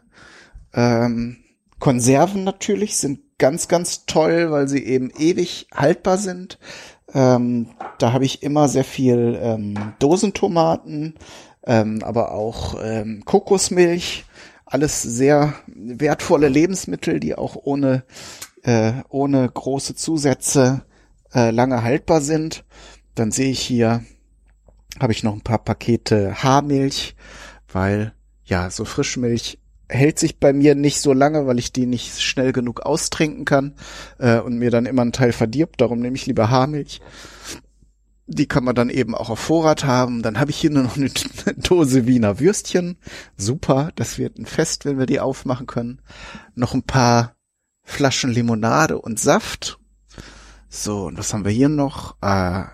Ähm, 0.73 1.39
Konserven 1.79 2.45
natürlich 2.45 2.97
sind 2.97 3.21
ganz, 3.39 3.69
ganz 3.69 4.07
toll, 4.07 4.51
weil 4.51 4.69
sie 4.69 4.83
eben 4.85 5.11
ewig 5.11 5.69
haltbar 5.75 6.19
sind. 6.19 6.59
Ähm, 7.13 7.69
da 7.99 8.13
habe 8.13 8.25
ich 8.25 8.43
immer 8.43 8.69
sehr 8.69 8.85
viel 8.85 9.39
ähm, 9.41 9.75
Dosentomaten, 9.99 11.15
ähm, 11.67 12.03
aber 12.03 12.33
auch 12.33 12.77
ähm, 12.83 13.23
Kokosmilch. 13.25 14.25
Alles 14.65 15.01
sehr 15.03 15.55
wertvolle 15.67 16.49
Lebensmittel, 16.49 17.21
die 17.21 17.37
auch 17.37 17.57
ohne, 17.57 18.05
äh, 18.63 18.93
ohne 19.09 19.49
große 19.49 19.95
Zusätze 19.95 20.83
äh, 21.33 21.51
lange 21.51 21.83
haltbar 21.83 22.21
sind. 22.21 22.65
Dann 23.17 23.33
sehe 23.33 23.51
ich 23.51 23.61
hier, 23.61 24.05
habe 25.01 25.13
ich 25.13 25.25
noch 25.25 25.33
ein 25.33 25.41
paar 25.41 25.59
Pakete 25.59 26.43
Haarmilch, 26.43 27.17
weil 27.73 28.13
ja, 28.45 28.71
so 28.71 28.85
Frischmilch 28.85 29.59
hält 29.89 30.19
sich 30.19 30.39
bei 30.39 30.53
mir 30.53 30.75
nicht 30.75 31.01
so 31.01 31.13
lange, 31.13 31.47
weil 31.47 31.59
ich 31.59 31.73
die 31.73 31.87
nicht 31.87 32.21
schnell 32.21 32.53
genug 32.53 32.81
austrinken 32.81 33.45
kann 33.45 33.75
äh, 34.19 34.39
und 34.39 34.59
mir 34.59 34.71
dann 34.71 34.87
immer 34.87 35.03
ein 35.03 35.13
Teil 35.13 35.33
verdirbt. 35.33 35.81
Darum 35.81 36.01
nehme 36.01 36.17
ich 36.17 36.27
lieber 36.27 36.51
Haarmilch. 36.51 37.01
Die 38.27 38.47
kann 38.47 38.65
man 38.65 38.75
dann 38.75 38.91
eben 38.91 39.15
auch 39.15 39.31
auf 39.31 39.39
Vorrat 39.39 39.85
haben. 39.85 40.23
Dann 40.23 40.39
habe 40.39 40.51
ich 40.51 40.59
hier 40.59 40.71
nur 40.71 40.83
noch 40.83 40.97
eine 40.97 41.11
Dose 41.57 42.07
Wiener 42.07 42.39
Würstchen. 42.39 42.99
Super, 43.37 43.93
das 43.95 44.19
wird 44.19 44.39
ein 44.39 44.47
Fest, 44.47 44.85
wenn 44.85 44.99
wir 44.99 45.07
die 45.07 45.21
aufmachen 45.21 45.67
können. 45.67 46.03
Noch 46.55 46.75
ein 46.75 46.83
paar 46.83 47.37
Flaschen 47.83 48.31
Limonade 48.31 48.99
und 48.99 49.21
Saft. 49.21 49.79
So, 50.69 51.07
und 51.07 51.17
was 51.17 51.33
haben 51.33 51.45
wir 51.45 51.53
hier 51.53 51.69
noch? 51.69 52.17
Äh, 52.21 52.65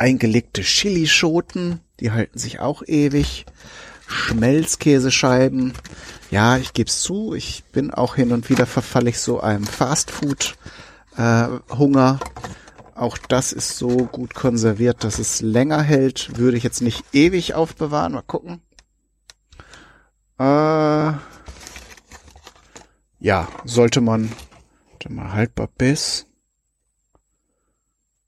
eingelegte 0.00 0.62
Chilischoten, 0.62 1.80
die 2.00 2.10
halten 2.10 2.38
sich 2.38 2.60
auch 2.60 2.82
ewig. 2.86 3.46
Schmelzkäsescheiben. 4.06 5.72
Ja, 6.30 6.56
ich 6.58 6.72
gebe 6.72 6.90
zu, 6.90 7.34
ich 7.34 7.64
bin 7.72 7.92
auch 7.92 8.14
hin 8.14 8.32
und 8.32 8.48
wieder 8.50 8.66
verfalle 8.66 9.10
ich 9.10 9.18
so 9.18 9.40
einem 9.40 9.64
Fastfood 9.64 10.56
äh, 11.16 11.48
Hunger. 11.70 12.20
Auch 12.94 13.18
das 13.18 13.52
ist 13.52 13.76
so 13.76 13.88
gut 13.88 14.34
konserviert, 14.34 15.04
dass 15.04 15.18
es 15.18 15.42
länger 15.42 15.82
hält. 15.82 16.38
Würde 16.38 16.56
ich 16.56 16.62
jetzt 16.62 16.82
nicht 16.82 17.04
ewig 17.12 17.54
aufbewahren. 17.54 18.12
Mal 18.12 18.22
gucken. 18.22 18.62
Äh, 20.38 21.12
ja, 23.18 23.48
sollte 23.64 24.00
man 24.00 24.32
mal 25.08 25.32
haltbar 25.32 25.68
bis. 25.78 26.26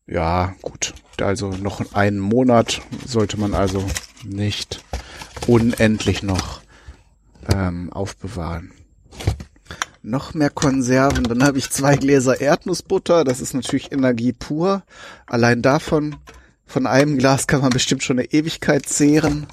Ja, 0.06 0.54
gut. 0.62 0.94
Also 1.22 1.50
noch 1.50 1.94
einen 1.94 2.18
Monat 2.18 2.80
sollte 3.06 3.38
man 3.38 3.54
also 3.54 3.84
nicht 4.25 4.84
unendlich 5.46 6.22
noch 6.22 6.60
ähm, 7.52 7.92
aufbewahren. 7.92 8.72
Noch 10.02 10.34
mehr 10.34 10.50
Konserven. 10.50 11.25
Dann 11.25 11.42
habe 11.42 11.58
ich 11.58 11.70
zwei 11.70 11.96
Gläser 11.96 12.40
Erdnussbutter. 12.40 13.25
Das 13.25 13.40
ist 13.40 13.54
natürlich 13.54 13.92
Energie 13.92 14.32
pur. 14.32 14.82
Allein 15.26 15.60
davon, 15.62 16.16
von 16.66 16.87
einem 16.87 17.18
Glas 17.18 17.46
kann 17.46 17.60
man 17.60 17.70
bestimmt 17.70 18.02
schon 18.02 18.18
eine 18.18 18.30
Ewigkeit 18.30 18.87
zehren. 18.87 19.46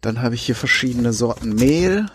Dann 0.00 0.22
habe 0.22 0.34
ich 0.34 0.42
hier 0.42 0.54
verschiedene 0.54 1.12
Sorten 1.12 1.54
Mehl. 1.54 2.06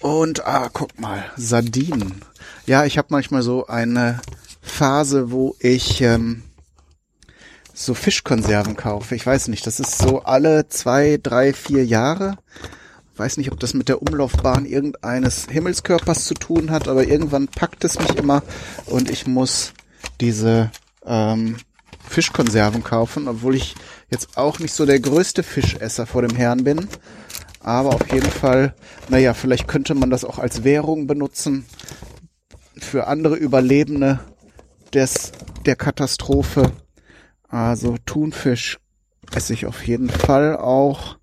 Und, 0.00 0.46
ah, 0.46 0.70
guck 0.72 0.98
mal, 0.98 1.24
Sardinen. 1.36 2.22
Ja, 2.66 2.84
ich 2.84 2.98
habe 2.98 3.08
manchmal 3.10 3.42
so 3.42 3.66
eine 3.66 4.20
Phase, 4.70 5.30
wo 5.30 5.56
ich 5.58 6.00
ähm, 6.00 6.42
so 7.74 7.94
Fischkonserven 7.94 8.76
kaufe. 8.76 9.14
Ich 9.14 9.26
weiß 9.26 9.48
nicht, 9.48 9.66
das 9.66 9.80
ist 9.80 9.98
so 9.98 10.22
alle 10.22 10.68
zwei, 10.68 11.18
drei, 11.22 11.52
vier 11.52 11.84
Jahre. 11.84 12.36
Weiß 13.16 13.36
nicht, 13.36 13.52
ob 13.52 13.60
das 13.60 13.74
mit 13.74 13.88
der 13.88 14.00
Umlaufbahn 14.00 14.64
irgendeines 14.64 15.46
Himmelskörpers 15.50 16.24
zu 16.24 16.34
tun 16.34 16.70
hat, 16.70 16.88
aber 16.88 17.06
irgendwann 17.06 17.48
packt 17.48 17.84
es 17.84 17.98
mich 17.98 18.16
immer 18.16 18.42
und 18.86 19.10
ich 19.10 19.26
muss 19.26 19.72
diese 20.20 20.70
ähm, 21.04 21.56
Fischkonserven 22.08 22.82
kaufen, 22.82 23.28
obwohl 23.28 23.54
ich 23.56 23.74
jetzt 24.10 24.36
auch 24.36 24.58
nicht 24.58 24.74
so 24.74 24.86
der 24.86 25.00
größte 25.00 25.42
Fischesser 25.42 26.06
vor 26.06 26.22
dem 26.22 26.36
Herrn 26.36 26.64
bin. 26.64 26.88
Aber 27.62 27.90
auf 27.90 28.10
jeden 28.12 28.30
Fall, 28.30 28.74
naja, 29.08 29.34
vielleicht 29.34 29.68
könnte 29.68 29.94
man 29.94 30.10
das 30.10 30.24
auch 30.24 30.38
als 30.38 30.64
Währung 30.64 31.06
benutzen 31.06 31.66
für 32.78 33.06
andere 33.06 33.36
Überlebende 33.36 34.20
des, 34.94 35.32
der 35.66 35.76
Katastrophe. 35.76 36.72
Also 37.48 37.96
Thunfisch 38.06 38.78
esse 39.32 39.52
ich 39.52 39.66
auf 39.66 39.86
jeden 39.86 40.10
Fall 40.10 40.56
auch. 40.56 41.18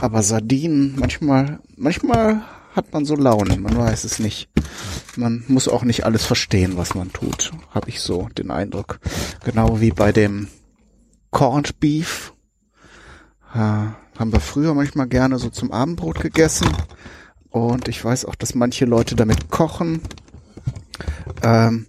Aber 0.00 0.22
Sardinen, 0.22 0.94
manchmal, 0.98 1.60
manchmal 1.76 2.42
hat 2.74 2.92
man 2.92 3.04
so 3.04 3.14
Launen, 3.14 3.62
man 3.62 3.76
weiß 3.76 4.04
es 4.04 4.18
nicht. 4.18 4.48
Man 5.16 5.44
muss 5.48 5.68
auch 5.68 5.82
nicht 5.82 6.04
alles 6.04 6.24
verstehen, 6.24 6.76
was 6.76 6.94
man 6.94 7.12
tut, 7.12 7.52
habe 7.70 7.90
ich 7.90 8.00
so 8.00 8.28
den 8.38 8.50
Eindruck. 8.50 8.98
Genau 9.44 9.80
wie 9.80 9.90
bei 9.90 10.12
dem 10.12 10.48
Corned 11.30 11.80
Beef. 11.80 12.32
Äh, 13.54 13.58
haben 13.58 14.32
wir 14.32 14.40
früher 14.40 14.74
manchmal 14.74 15.08
gerne 15.08 15.38
so 15.38 15.50
zum 15.50 15.72
Abendbrot 15.72 16.20
gegessen. 16.20 16.68
Und 17.50 17.88
ich 17.88 18.02
weiß 18.02 18.24
auch, 18.24 18.34
dass 18.34 18.54
manche 18.54 18.86
Leute 18.86 19.14
damit 19.16 19.50
kochen. 19.50 20.00
Ähm, 21.42 21.86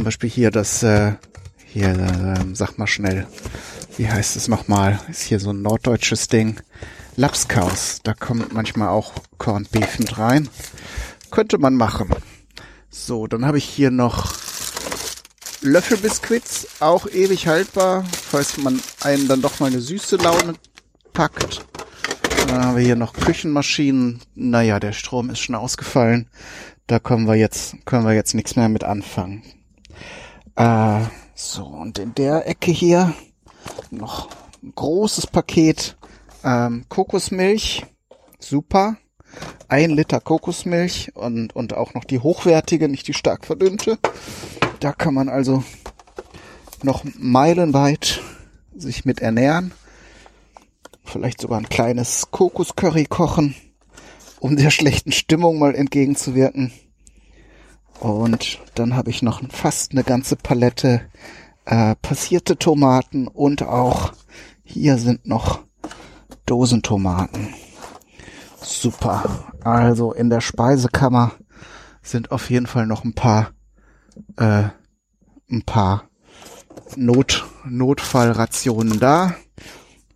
zum 0.00 0.06
Beispiel 0.06 0.30
hier 0.30 0.50
das 0.50 0.82
äh, 0.82 1.12
hier, 1.66 1.90
äh, 1.90 2.54
sag 2.54 2.78
mal 2.78 2.86
schnell, 2.86 3.26
wie 3.98 4.08
heißt 4.08 4.34
es 4.34 4.48
nochmal? 4.48 4.98
Ist 5.10 5.24
hier 5.24 5.38
so 5.38 5.50
ein 5.50 5.60
norddeutsches 5.60 6.28
Ding. 6.28 6.58
Lapskaus, 7.16 8.00
da 8.02 8.14
kommt 8.14 8.54
manchmal 8.54 8.88
auch 8.88 9.12
Corned 9.36 9.70
Beef 9.70 9.98
mit 9.98 10.16
rein. 10.16 10.48
Könnte 11.30 11.58
man 11.58 11.74
machen. 11.74 12.08
So, 12.88 13.26
dann 13.26 13.44
habe 13.44 13.58
ich 13.58 13.64
hier 13.64 13.90
noch 13.90 14.32
Löffelbiskuits, 15.60 16.80
auch 16.80 17.06
ewig 17.06 17.46
haltbar, 17.46 18.06
falls 18.10 18.56
man 18.56 18.80
einen 19.02 19.28
dann 19.28 19.42
doch 19.42 19.60
mal 19.60 19.66
eine 19.66 19.82
süße 19.82 20.16
Laune 20.16 20.54
gepackt. 21.04 21.66
Dann 22.46 22.64
haben 22.64 22.76
wir 22.78 22.84
hier 22.84 22.96
noch 22.96 23.12
Küchenmaschinen. 23.12 24.22
Naja, 24.34 24.80
der 24.80 24.92
Strom 24.92 25.28
ist 25.28 25.40
schon 25.40 25.56
ausgefallen. 25.56 26.30
Da 26.86 27.00
können 27.00 27.26
wir 27.26 27.34
jetzt, 27.34 27.76
können 27.84 28.06
wir 28.06 28.14
jetzt 28.14 28.32
nichts 28.32 28.56
mehr 28.56 28.70
mit 28.70 28.82
anfangen. 28.82 29.42
Äh, 30.56 31.00
so, 31.34 31.64
und 31.64 31.98
in 31.98 32.14
der 32.14 32.46
Ecke 32.46 32.70
hier 32.70 33.14
noch 33.90 34.28
ein 34.62 34.72
großes 34.74 35.26
Paket 35.26 35.96
ähm, 36.44 36.84
Kokosmilch. 36.88 37.84
Super. 38.38 38.96
Ein 39.68 39.90
Liter 39.90 40.20
Kokosmilch 40.20 41.12
und, 41.14 41.54
und 41.54 41.74
auch 41.74 41.94
noch 41.94 42.04
die 42.04 42.18
hochwertige, 42.18 42.88
nicht 42.88 43.06
die 43.06 43.14
stark 43.14 43.46
verdünnte. 43.46 43.98
Da 44.80 44.92
kann 44.92 45.14
man 45.14 45.28
also 45.28 45.62
noch 46.82 47.04
meilenweit 47.18 48.20
sich 48.74 49.04
mit 49.04 49.20
ernähren. 49.20 49.72
Vielleicht 51.04 51.40
sogar 51.40 51.58
ein 51.58 51.68
kleines 51.68 52.30
Kokoscurry 52.30 53.04
kochen, 53.04 53.54
um 54.40 54.56
der 54.56 54.70
schlechten 54.70 55.12
Stimmung 55.12 55.58
mal 55.58 55.74
entgegenzuwirken. 55.74 56.72
Und 58.00 58.58
dann 58.74 58.96
habe 58.96 59.10
ich 59.10 59.22
noch 59.22 59.42
fast 59.50 59.92
eine 59.92 60.04
ganze 60.04 60.36
Palette 60.36 61.02
äh, 61.66 61.94
passierte 61.96 62.56
Tomaten 62.56 63.28
und 63.28 63.62
auch 63.62 64.12
hier 64.64 64.96
sind 64.98 65.26
noch 65.26 65.60
Dosentomaten. 66.46 67.54
Super. 68.62 69.52
Also 69.62 70.12
in 70.12 70.30
der 70.30 70.40
Speisekammer 70.40 71.32
sind 72.02 72.32
auf 72.32 72.50
jeden 72.50 72.66
Fall 72.66 72.86
noch 72.86 73.04
ein 73.04 73.14
paar 73.14 73.50
äh, 74.36 74.64
ein 75.50 75.62
paar 75.62 76.04
Not 76.96 77.46
Notfallrationen 77.64 78.98
da. 78.98 79.34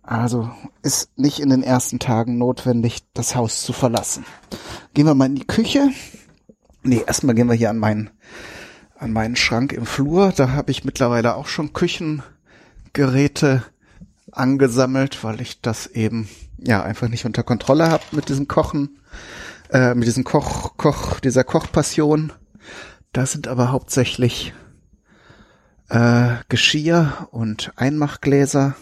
Also 0.01 0.49
ist 0.81 1.17
nicht 1.17 1.39
in 1.39 1.49
den 1.49 1.63
ersten 1.63 1.99
Tagen 1.99 2.37
notwendig, 2.37 3.03
das 3.13 3.35
Haus 3.35 3.61
zu 3.61 3.73
verlassen. 3.73 4.25
Gehen 4.93 5.05
wir 5.05 5.15
mal 5.15 5.25
in 5.25 5.35
die 5.35 5.47
Küche. 5.47 5.89
Nee, 6.87 7.03
erstmal 7.07 7.33
gehen 7.33 7.49
wir 7.49 7.55
hier 7.55 7.71
an 7.71 7.79
meinen 7.79 8.11
an 8.97 9.11
meinen 9.11 9.35
Schrank 9.35 9.73
im 9.73 9.87
Flur. 9.87 10.31
Da 10.35 10.51
habe 10.51 10.69
ich 10.69 10.85
mittlerweile 10.85 11.35
auch 11.35 11.47
schon 11.47 11.73
Küchengeräte 11.73 13.63
angesammelt, 14.31 15.23
weil 15.23 15.41
ich 15.41 15.61
das 15.61 15.87
eben 15.87 16.29
ja 16.59 16.83
einfach 16.83 17.07
nicht 17.07 17.25
unter 17.25 17.41
Kontrolle 17.41 17.89
habe 17.89 18.03
mit 18.11 18.29
diesem 18.29 18.47
Kochen, 18.47 18.99
äh, 19.71 19.95
mit 19.95 20.07
diesem 20.07 20.23
Koch, 20.23 20.77
Koch, 20.77 21.19
dieser 21.19 21.43
Kochpassion. 21.43 22.31
Da 23.13 23.25
sind 23.25 23.47
aber 23.47 23.71
hauptsächlich 23.71 24.53
äh, 25.89 26.35
Geschirr 26.49 27.27
und 27.31 27.73
Einmachgläser. 27.77 28.75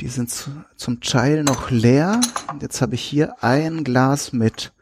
Die 0.00 0.08
sind 0.08 0.30
zu, 0.30 0.50
zum 0.76 1.00
Teil 1.00 1.42
noch 1.42 1.70
leer. 1.70 2.20
Jetzt 2.60 2.82
habe 2.82 2.96
ich 2.96 3.02
hier 3.02 3.42
ein 3.42 3.82
Glas 3.82 4.34
mit 4.34 4.74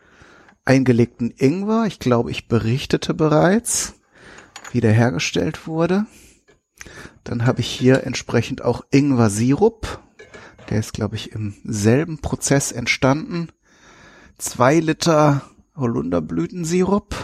eingelegten 0.68 1.32
Ingwer. 1.36 1.86
Ich 1.86 1.98
glaube, 1.98 2.30
ich 2.30 2.46
berichtete 2.46 3.14
bereits, 3.14 3.94
wie 4.70 4.80
der 4.80 4.92
hergestellt 4.92 5.66
wurde. 5.66 6.06
Dann 7.24 7.46
habe 7.46 7.60
ich 7.60 7.68
hier 7.68 8.04
entsprechend 8.04 8.62
auch 8.62 8.82
Ingwer-Sirup. 8.90 10.00
Der 10.68 10.78
ist, 10.78 10.92
glaube 10.92 11.16
ich, 11.16 11.32
im 11.32 11.54
selben 11.64 12.18
Prozess 12.18 12.70
entstanden. 12.70 13.48
Zwei 14.36 14.78
Liter 14.78 15.42
Holunderblütensirup. 15.74 17.14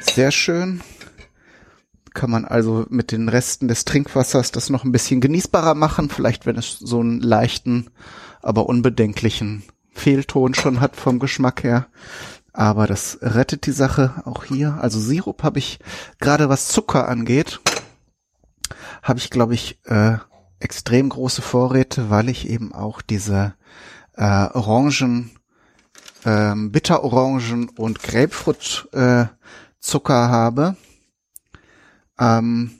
Sehr 0.00 0.32
schön. 0.32 0.80
Kann 2.12 2.30
man 2.30 2.44
also 2.44 2.86
mit 2.88 3.12
den 3.12 3.28
Resten 3.28 3.68
des 3.68 3.84
Trinkwassers 3.84 4.50
das 4.50 4.68
noch 4.68 4.82
ein 4.84 4.92
bisschen 4.92 5.20
genießbarer 5.20 5.74
machen. 5.74 6.10
Vielleicht, 6.10 6.44
wenn 6.44 6.56
es 6.56 6.78
so 6.78 6.98
einen 6.98 7.20
leichten, 7.20 7.90
aber 8.42 8.66
unbedenklichen 8.66 9.62
Fehlton 9.96 10.54
schon 10.54 10.80
hat 10.80 10.94
vom 10.94 11.18
Geschmack 11.18 11.64
her. 11.64 11.86
Aber 12.52 12.86
das 12.86 13.18
rettet 13.20 13.66
die 13.66 13.72
Sache 13.72 14.22
auch 14.24 14.44
hier. 14.44 14.78
Also 14.80 15.00
Sirup 15.00 15.42
habe 15.42 15.58
ich, 15.58 15.78
gerade 16.20 16.48
was 16.48 16.68
Zucker 16.68 17.08
angeht, 17.08 17.60
habe 19.02 19.18
ich, 19.18 19.30
glaube 19.30 19.54
ich, 19.54 19.78
äh, 19.84 20.16
extrem 20.58 21.08
große 21.08 21.42
Vorräte, 21.42 22.08
weil 22.10 22.28
ich 22.28 22.48
eben 22.48 22.72
auch 22.72 23.02
diese 23.02 23.54
äh, 24.14 24.22
Orangen, 24.22 25.30
ähm, 26.24 26.72
Bitterorangen 26.72 27.68
und 27.70 28.02
Grapefruit 28.02 28.88
äh, 28.92 29.26
Zucker 29.80 30.28
habe. 30.28 30.76
Ähm, 32.18 32.70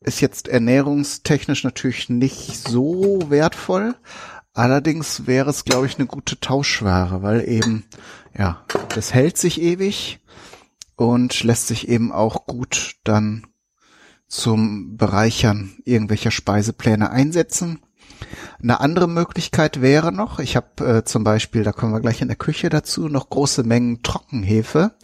ist 0.00 0.20
jetzt 0.20 0.48
ernährungstechnisch 0.48 1.64
natürlich 1.64 2.08
nicht 2.08 2.56
so 2.56 3.20
wertvoll, 3.28 3.94
Allerdings 4.58 5.28
wäre 5.28 5.50
es, 5.50 5.64
glaube 5.64 5.86
ich, 5.86 5.98
eine 5.98 6.08
gute 6.08 6.40
Tauschware, 6.40 7.22
weil 7.22 7.48
eben, 7.48 7.84
ja, 8.36 8.64
das 8.92 9.14
hält 9.14 9.38
sich 9.38 9.60
ewig 9.60 10.18
und 10.96 11.44
lässt 11.44 11.68
sich 11.68 11.86
eben 11.88 12.10
auch 12.10 12.44
gut 12.46 12.96
dann 13.04 13.46
zum 14.26 14.96
Bereichern 14.96 15.76
irgendwelcher 15.84 16.32
Speisepläne 16.32 17.10
einsetzen. 17.10 17.82
Eine 18.60 18.80
andere 18.80 19.06
Möglichkeit 19.06 19.80
wäre 19.80 20.10
noch, 20.10 20.40
ich 20.40 20.56
habe 20.56 20.84
äh, 20.84 21.04
zum 21.04 21.22
Beispiel, 21.22 21.62
da 21.62 21.70
kommen 21.70 21.92
wir 21.92 22.00
gleich 22.00 22.20
in 22.20 22.26
der 22.26 22.36
Küche 22.36 22.68
dazu, 22.68 23.08
noch 23.08 23.30
große 23.30 23.62
Mengen 23.62 24.02
Trockenhefe. 24.02 24.96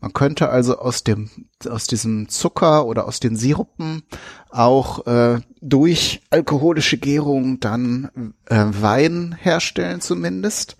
Man 0.00 0.14
könnte 0.14 0.48
also 0.48 0.78
aus 0.78 1.04
dem 1.04 1.28
aus 1.68 1.86
diesem 1.86 2.28
Zucker 2.28 2.86
oder 2.86 3.06
aus 3.06 3.20
den 3.20 3.36
Sirupen 3.36 4.02
auch 4.52 5.06
äh, 5.06 5.40
durch 5.60 6.20
alkoholische 6.30 6.98
Gärung 6.98 7.60
dann 7.60 8.34
äh, 8.46 8.64
Wein 8.80 9.36
herstellen 9.40 10.00
zumindest. 10.00 10.76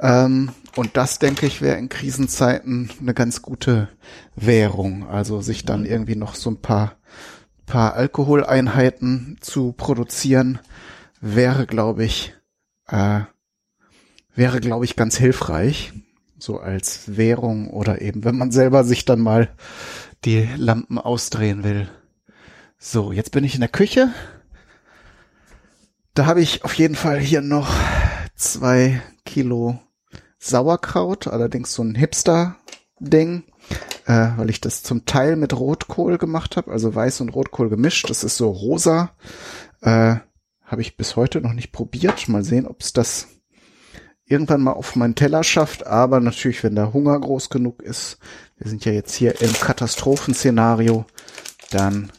Ähm, 0.00 0.50
und 0.76 0.96
das, 0.96 1.18
denke 1.18 1.46
ich, 1.46 1.62
wäre 1.62 1.78
in 1.78 1.88
Krisenzeiten 1.88 2.90
eine 3.00 3.14
ganz 3.14 3.42
gute 3.42 3.88
Währung. 4.34 5.08
Also 5.08 5.40
sich 5.40 5.64
dann 5.64 5.86
irgendwie 5.86 6.16
noch 6.16 6.34
so 6.34 6.50
ein 6.50 6.60
paar, 6.60 6.96
paar 7.66 7.94
Alkoholeinheiten 7.94 9.38
zu 9.40 9.72
produzieren, 9.72 10.58
wäre, 11.20 11.66
glaube 11.66 12.04
ich, 12.04 12.34
äh, 12.88 13.20
wäre, 14.34 14.60
glaube 14.60 14.84
ich, 14.84 14.96
ganz 14.96 15.16
hilfreich. 15.16 15.92
So 16.38 16.58
als 16.58 17.16
Währung 17.16 17.70
oder 17.70 18.02
eben, 18.02 18.24
wenn 18.24 18.36
man 18.36 18.50
selber 18.50 18.84
sich 18.84 19.04
dann 19.04 19.20
mal 19.20 19.48
die 20.24 20.48
Lampen 20.56 20.98
ausdrehen 20.98 21.64
will. 21.64 21.88
So, 22.86 23.12
jetzt 23.12 23.30
bin 23.30 23.44
ich 23.44 23.54
in 23.54 23.60
der 23.60 23.70
Küche. 23.70 24.12
Da 26.12 26.26
habe 26.26 26.42
ich 26.42 26.64
auf 26.64 26.74
jeden 26.74 26.96
Fall 26.96 27.18
hier 27.18 27.40
noch 27.40 27.74
zwei 28.36 29.00
Kilo 29.24 29.80
Sauerkraut, 30.38 31.26
allerdings 31.26 31.72
so 31.72 31.82
ein 31.82 31.94
Hipster-Ding, 31.94 33.44
äh, 34.04 34.28
weil 34.36 34.50
ich 34.50 34.60
das 34.60 34.82
zum 34.82 35.06
Teil 35.06 35.36
mit 35.36 35.58
Rotkohl 35.58 36.18
gemacht 36.18 36.58
habe, 36.58 36.72
also 36.72 36.94
Weiß 36.94 37.22
und 37.22 37.30
Rotkohl 37.30 37.70
gemischt. 37.70 38.10
Das 38.10 38.22
ist 38.22 38.36
so 38.36 38.50
rosa. 38.50 39.12
Äh, 39.80 40.16
habe 40.66 40.82
ich 40.82 40.98
bis 40.98 41.16
heute 41.16 41.40
noch 41.40 41.54
nicht 41.54 41.72
probiert. 41.72 42.28
Mal 42.28 42.44
sehen, 42.44 42.66
ob 42.66 42.82
es 42.82 42.92
das 42.92 43.28
irgendwann 44.26 44.60
mal 44.60 44.72
auf 44.72 44.94
meinen 44.94 45.14
Teller 45.14 45.42
schafft. 45.42 45.86
Aber 45.86 46.20
natürlich, 46.20 46.62
wenn 46.62 46.74
der 46.74 46.92
Hunger 46.92 47.18
groß 47.18 47.48
genug 47.48 47.82
ist, 47.82 48.18
wir 48.58 48.68
sind 48.68 48.84
ja 48.84 48.92
jetzt 48.92 49.14
hier 49.14 49.40
im 49.40 49.54
Katastrophenszenario, 49.54 51.06
dann 51.70 52.12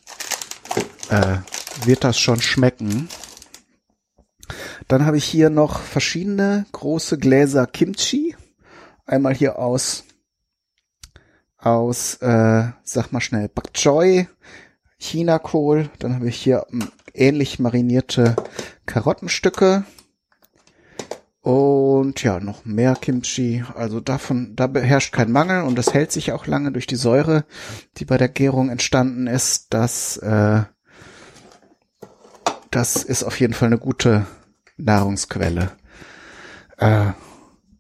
äh, 1.10 1.38
wird 1.86 2.04
das 2.04 2.20
schon 2.20 2.42
schmecken. 2.42 3.10
Dann 4.88 5.06
habe 5.06 5.18
ich 5.18 5.26
hier 5.26 5.50
noch 5.50 5.80
verschiedene 5.80 6.66
große 6.72 7.18
Gläser 7.18 7.68
Kimchi. 7.68 8.36
Einmal 9.06 9.34
hier 9.34 9.60
aus 9.60 10.04
aus, 11.66 12.16
äh, 12.22 12.70
sag 12.84 13.12
mal 13.12 13.22
schnell, 13.22 13.50
Bak 13.50 13.74
Choy, 13.74 14.28
Chinakohl. 15.00 15.90
Dann 16.00 16.16
habe 16.16 16.30
ich 16.30 16.38
hier 16.38 16.66
ähnlich 17.14 17.60
marinierte 17.60 18.36
Karottenstücke. 18.86 19.84
Und 21.42 22.24
ja, 22.24 22.40
noch 22.40 22.66
mehr 22.66 22.96
Kimchi. 22.96 23.64
Also 23.76 24.00
davon, 24.00 24.56
da 24.56 24.68
beherrscht 24.68 25.14
kein 25.14 25.32
Mangel 25.32 25.64
und 25.64 25.76
das 25.76 25.94
hält 25.94 26.12
sich 26.12 26.32
auch 26.32 26.48
lange 26.48 26.72
durch 26.72 26.88
die 26.88 26.96
Säure, 26.96 27.46
die 27.98 28.06
bei 28.06 28.18
der 28.18 28.30
Gärung 28.30 28.70
entstanden 28.70 29.28
ist. 29.28 29.74
Das, 29.74 30.18
äh, 30.18 30.64
das 32.76 32.98
ist 32.98 33.24
auf 33.24 33.40
jeden 33.40 33.54
Fall 33.54 33.68
eine 33.68 33.78
gute 33.78 34.28
Nahrungsquelle. 34.76 35.72
Äh, 36.78 37.12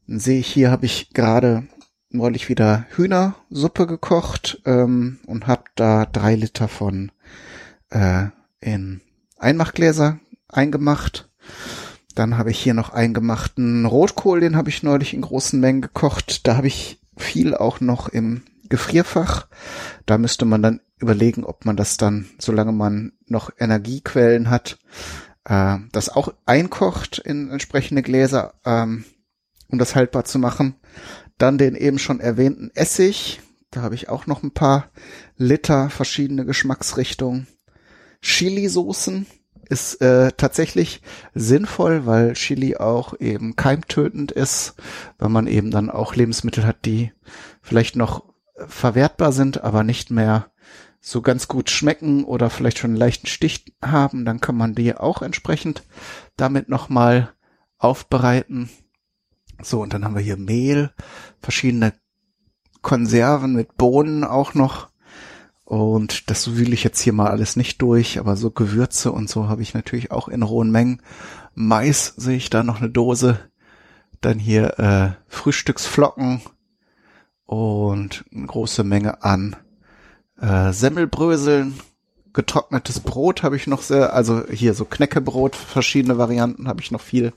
sehe 0.08 0.40
ich 0.40 0.48
hier, 0.48 0.72
habe 0.72 0.86
ich 0.86 1.10
gerade 1.10 1.68
neulich 2.10 2.48
wieder 2.48 2.86
Hühnersuppe 2.96 3.88
gekocht 3.88 4.62
ähm, 4.66 5.20
und 5.28 5.48
habe 5.48 5.66
da 5.76 6.06
drei 6.06 6.36
Liter 6.36 6.70
von 6.70 7.12
äh, 7.90 8.28
in 8.62 9.02
Einmachgläser 9.38 10.20
eingemacht. 10.48 11.30
Dann 12.16 12.38
habe 12.38 12.52
ich 12.52 12.60
hier 12.60 12.74
noch 12.74 12.92
eingemachten 12.92 13.86
Rotkohl, 13.86 14.40
den 14.40 14.56
habe 14.56 14.70
ich 14.70 14.82
neulich 14.82 15.14
in 15.14 15.22
großen 15.22 15.60
Mengen 15.60 15.82
gekocht. 15.82 16.48
Da 16.48 16.56
habe 16.56 16.68
ich 16.68 17.02
viel 17.18 17.54
auch 17.54 17.82
noch 17.82 18.08
im 18.08 18.44
Gefrierfach. 18.69 19.47
Da 20.06 20.17
müsste 20.17 20.45
man 20.45 20.62
dann 20.62 20.82
überlegen, 20.99 21.43
ob 21.43 21.65
man 21.65 21.75
das 21.75 21.97
dann, 21.97 22.28
solange 22.39 22.71
man 22.71 23.13
noch 23.28 23.49
Energiequellen 23.60 24.49
hat, 24.49 24.78
äh, 25.45 25.78
das 25.91 26.10
auch 26.10 26.34
einkocht 26.45 27.19
in 27.19 27.49
entsprechende 27.49 28.01
Gläser, 28.01 28.54
ähm, 28.65 29.06
um 29.69 29.80
das 29.80 29.95
haltbar 29.95 30.25
zu 30.25 30.39
machen. 30.39 30.75
Dann 31.38 31.58
den 31.58 31.75
eben 31.75 31.99
schon 31.99 32.19
erwähnten 32.19 32.71
Essig. 32.75 33.41
Da 33.71 33.82
habe 33.82 33.95
ich 33.95 34.10
auch 34.10 34.25
noch 34.25 34.41
ein 34.43 34.51
paar 34.51 34.89
Liter 35.38 35.89
verschiedene 35.89 36.45
Geschmacksrichtungen. 36.45 37.47
Chili-Soßen 38.21 39.25
ist 39.69 40.01
äh, 40.01 40.32
tatsächlich 40.38 41.01
sinnvoll, 41.34 42.06
weil 42.06 42.34
Chili 42.34 42.78
auch 42.78 43.19
eben 43.19 43.56
keimtötend 43.56 44.32
ist, 44.32 44.75
weil 45.17 45.30
man 45.30 45.47
eben 45.47 45.71
dann 45.71 45.89
auch 45.89 46.15
Lebensmittel 46.15 46.65
hat, 46.65 46.86
die 46.86 47.12
vielleicht 47.62 47.95
noch 47.95 48.23
verwertbar 48.68 49.32
sind, 49.32 49.63
aber 49.63 49.84
nicht 49.84 50.12
mehr 50.12 50.52
so 51.00 51.22
ganz 51.22 51.48
gut 51.48 51.70
schmecken 51.70 52.24
oder 52.24 52.50
vielleicht 52.50 52.80
schon 52.80 52.91
einen 52.91 53.00
leichten 53.00 53.28
Stich 53.28 53.76
haben, 53.84 54.26
dann 54.26 54.41
kann 54.41 54.58
man 54.58 54.74
die 54.74 54.96
auch 54.96 55.22
entsprechend 55.22 55.84
damit 56.36 56.68
nochmal 56.68 57.32
aufbereiten. 57.78 58.70
So, 59.62 59.82
und 59.82 59.94
dann 59.94 60.04
haben 60.04 60.15
wir 60.15 60.22
hier 60.22 60.38
Mehl, 60.38 60.91
verschiedene 61.39 61.94
Konserven 62.82 63.54
mit 63.54 63.78
Bohnen 63.78 64.24
auch 64.24 64.54
noch. 64.54 64.89
Und 65.63 66.30
das 66.30 66.56
wühle 66.56 66.74
ich 66.74 66.84
jetzt 66.84 67.02
hier 67.02 67.13
mal 67.13 67.30
alles 67.30 67.56
nicht 67.56 67.82
durch, 67.82 68.20
aber 68.20 68.36
so 68.36 68.52
Gewürze 68.52 69.12
und 69.12 69.30
so 69.30 69.48
habe 69.48 69.62
ich 69.62 69.74
natürlich 69.74 70.12
auch 70.12 70.28
in 70.28 70.44
rohen 70.44 70.72
Mengen. 70.72 71.02
Mais 71.54 72.13
sehe 72.18 72.38
ich 72.38 72.50
da 72.50 72.63
noch 72.63 72.80
eine 72.80 72.89
Dose. 72.89 73.39
Dann 74.22 74.39
hier 74.39 74.80
äh, 74.80 75.12
Frühstücksflocken 75.28 76.41
und 77.46 78.26
eine 78.34 78.48
große 78.48 78.84
Menge 78.84 79.24
an 79.24 79.56
äh, 80.40 80.72
Semmelbröseln, 80.72 81.80
getrocknetes 82.34 83.00
Brot 83.00 83.44
habe 83.44 83.56
ich 83.56 83.68
noch 83.68 83.82
sehr, 83.82 84.14
also 84.14 84.44
hier 84.50 84.74
so 84.74 84.86
Knäckebrot, 84.86 85.56
verschiedene 85.56 86.18
Varianten 86.18 86.68
habe 86.68 86.82
ich 86.82 86.92
noch 86.92 87.02
viel. 87.02 87.34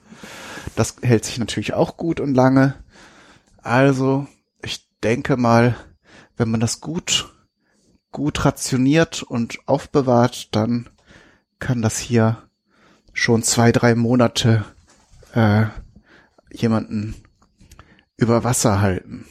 Das 0.77 0.97
hält 1.03 1.25
sich 1.25 1.39
natürlich 1.39 1.75
auch 1.75 1.97
gut 1.97 2.21
und 2.21 2.35
lange. 2.35 2.75
Also, 3.63 4.27
ich 4.63 4.89
denke 5.03 5.37
mal, 5.37 5.77
wenn 6.37 6.51
man 6.51 6.61
das 6.61 6.81
gut, 6.81 7.33
gut 8.11 8.45
rationiert 8.45 9.23
und 9.23 9.59
aufbewahrt, 9.67 10.55
dann 10.55 10.89
kann 11.59 11.83
das 11.83 11.99
hier 11.99 12.43
schon 13.13 13.43
zwei, 13.43 13.73
drei 13.73 13.95
Monate 13.95 14.65
äh, 15.33 15.67
jemanden 16.51 17.15
über 18.17 18.45
Wasser 18.45 18.81
halten. 18.81 19.27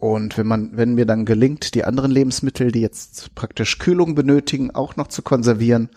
Und 0.00 0.38
wenn 0.38 0.46
man, 0.46 0.70
wenn 0.78 0.94
mir 0.94 1.04
dann 1.04 1.26
gelingt, 1.26 1.74
die 1.74 1.84
anderen 1.84 2.10
Lebensmittel, 2.10 2.72
die 2.72 2.80
jetzt 2.80 3.34
praktisch 3.34 3.78
Kühlung 3.78 4.14
benötigen, 4.14 4.74
auch 4.74 4.96
noch 4.96 5.08
zu 5.08 5.20
konservieren, 5.20 5.90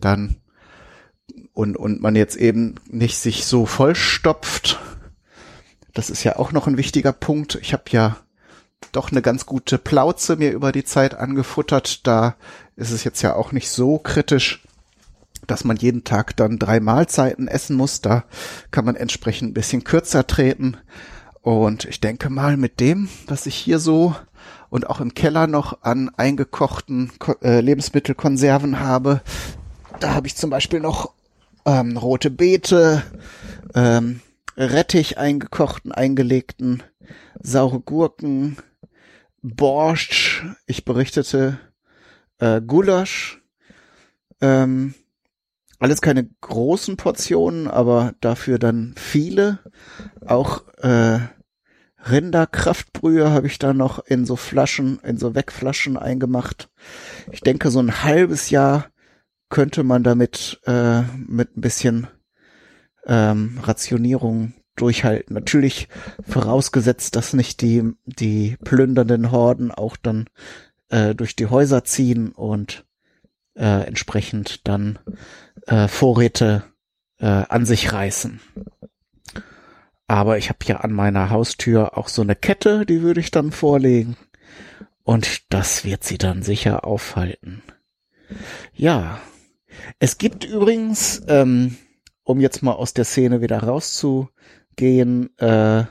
dann 0.00 0.36
und, 1.52 1.76
und 1.76 2.00
man 2.00 2.16
jetzt 2.16 2.36
eben 2.36 2.76
nicht 2.88 3.18
sich 3.18 3.44
so 3.44 3.66
vollstopft, 3.66 4.80
das 5.92 6.08
ist 6.08 6.24
ja 6.24 6.36
auch 6.36 6.52
noch 6.52 6.66
ein 6.66 6.78
wichtiger 6.78 7.12
Punkt. 7.12 7.58
Ich 7.60 7.74
habe 7.74 7.84
ja 7.90 8.16
doch 8.92 9.12
eine 9.12 9.20
ganz 9.20 9.44
gute 9.44 9.76
Plauze 9.76 10.36
mir 10.36 10.50
über 10.52 10.72
die 10.72 10.84
Zeit 10.84 11.14
angefuttert. 11.14 12.06
Da 12.06 12.36
ist 12.76 12.92
es 12.92 13.04
jetzt 13.04 13.20
ja 13.20 13.34
auch 13.36 13.52
nicht 13.52 13.68
so 13.68 13.98
kritisch, 13.98 14.64
dass 15.46 15.64
man 15.64 15.76
jeden 15.76 16.02
Tag 16.04 16.34
dann 16.38 16.58
drei 16.58 16.80
Mahlzeiten 16.80 17.46
essen 17.46 17.76
muss. 17.76 18.00
Da 18.00 18.24
kann 18.70 18.86
man 18.86 18.96
entsprechend 18.96 19.50
ein 19.50 19.54
bisschen 19.54 19.84
kürzer 19.84 20.26
treten. 20.26 20.78
Und 21.44 21.84
ich 21.84 22.00
denke 22.00 22.30
mal, 22.30 22.56
mit 22.56 22.80
dem, 22.80 23.10
was 23.26 23.44
ich 23.44 23.54
hier 23.54 23.78
so 23.78 24.16
und 24.70 24.88
auch 24.88 25.02
im 25.02 25.12
Keller 25.12 25.46
noch 25.46 25.82
an 25.82 26.10
eingekochten 26.16 27.12
äh, 27.42 27.60
Lebensmittelkonserven 27.60 28.80
habe, 28.80 29.20
da 30.00 30.14
habe 30.14 30.26
ich 30.26 30.36
zum 30.36 30.48
Beispiel 30.48 30.80
noch 30.80 31.12
ähm, 31.66 31.98
rote 31.98 32.30
Beete, 32.30 33.02
ähm, 33.74 34.22
Rettich 34.56 35.18
eingekochten, 35.18 35.92
eingelegten, 35.92 36.82
saure 37.42 37.80
Gurken, 37.80 38.56
Borscht, 39.42 40.46
ich 40.64 40.86
berichtete 40.86 41.58
äh, 42.38 42.62
Gulasch, 42.62 43.42
ähm, 44.40 44.94
alles 45.78 46.00
keine 46.00 46.28
großen 46.40 46.96
Portionen, 46.96 47.68
aber 47.68 48.14
dafür 48.20 48.58
dann 48.58 48.94
viele. 48.96 49.58
Auch 50.24 50.62
äh, 50.78 51.18
Rinderkraftbrühe 52.10 53.30
habe 53.30 53.46
ich 53.46 53.58
da 53.58 53.72
noch 53.72 54.04
in 54.06 54.26
so 54.26 54.36
Flaschen, 54.36 54.98
in 55.00 55.16
so 55.16 55.34
Wegflaschen 55.34 55.96
eingemacht. 55.96 56.68
Ich 57.32 57.40
denke, 57.40 57.70
so 57.70 57.80
ein 57.80 58.02
halbes 58.02 58.50
Jahr 58.50 58.86
könnte 59.48 59.84
man 59.84 60.02
damit 60.02 60.60
äh, 60.66 61.02
mit 61.26 61.56
ein 61.56 61.60
bisschen 61.60 62.08
ähm, 63.06 63.58
Rationierung 63.62 64.54
durchhalten. 64.76 65.34
Natürlich 65.34 65.88
vorausgesetzt, 66.26 67.16
dass 67.16 67.32
nicht 67.32 67.60
die, 67.60 67.92
die 68.04 68.56
plündernden 68.64 69.30
Horden 69.30 69.70
auch 69.70 69.96
dann 69.96 70.26
äh, 70.88 71.14
durch 71.14 71.36
die 71.36 71.46
Häuser 71.46 71.84
ziehen 71.84 72.32
und 72.32 72.84
äh, 73.54 73.86
entsprechend 73.86 74.66
dann 74.66 74.98
äh, 75.66 75.88
Vorräte 75.88 76.64
äh, 77.18 77.26
an 77.26 77.66
sich 77.66 77.92
reißen. 77.92 78.40
Aber 80.06 80.38
ich 80.38 80.48
habe 80.48 80.58
ja 80.64 80.78
an 80.78 80.92
meiner 80.92 81.30
Haustür 81.30 81.96
auch 81.96 82.08
so 82.08 82.22
eine 82.22 82.36
Kette, 82.36 82.84
die 82.84 83.02
würde 83.02 83.20
ich 83.20 83.30
dann 83.30 83.52
vorlegen. 83.52 84.16
Und 85.02 85.52
das 85.52 85.84
wird 85.84 86.04
sie 86.04 86.18
dann 86.18 86.42
sicher 86.42 86.84
aufhalten. 86.84 87.62
Ja. 88.74 89.20
Es 89.98 90.18
gibt 90.18 90.44
übrigens, 90.44 91.22
ähm, 91.28 91.76
um 92.22 92.40
jetzt 92.40 92.62
mal 92.62 92.72
aus 92.72 92.94
der 92.94 93.04
Szene 93.04 93.40
wieder 93.40 93.62
rauszugehen, 93.62 95.36
äh, 95.38 95.84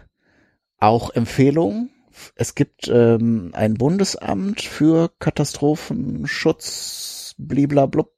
auch 0.79 1.09
Empfehlungen. 1.11 1.89
Es 2.35 2.55
gibt 2.55 2.87
ähm, 2.87 3.51
ein 3.53 3.75
Bundesamt 3.75 4.61
für 4.61 5.11
Katastrophenschutz, 5.19 7.22
bliblablub, 7.37 8.11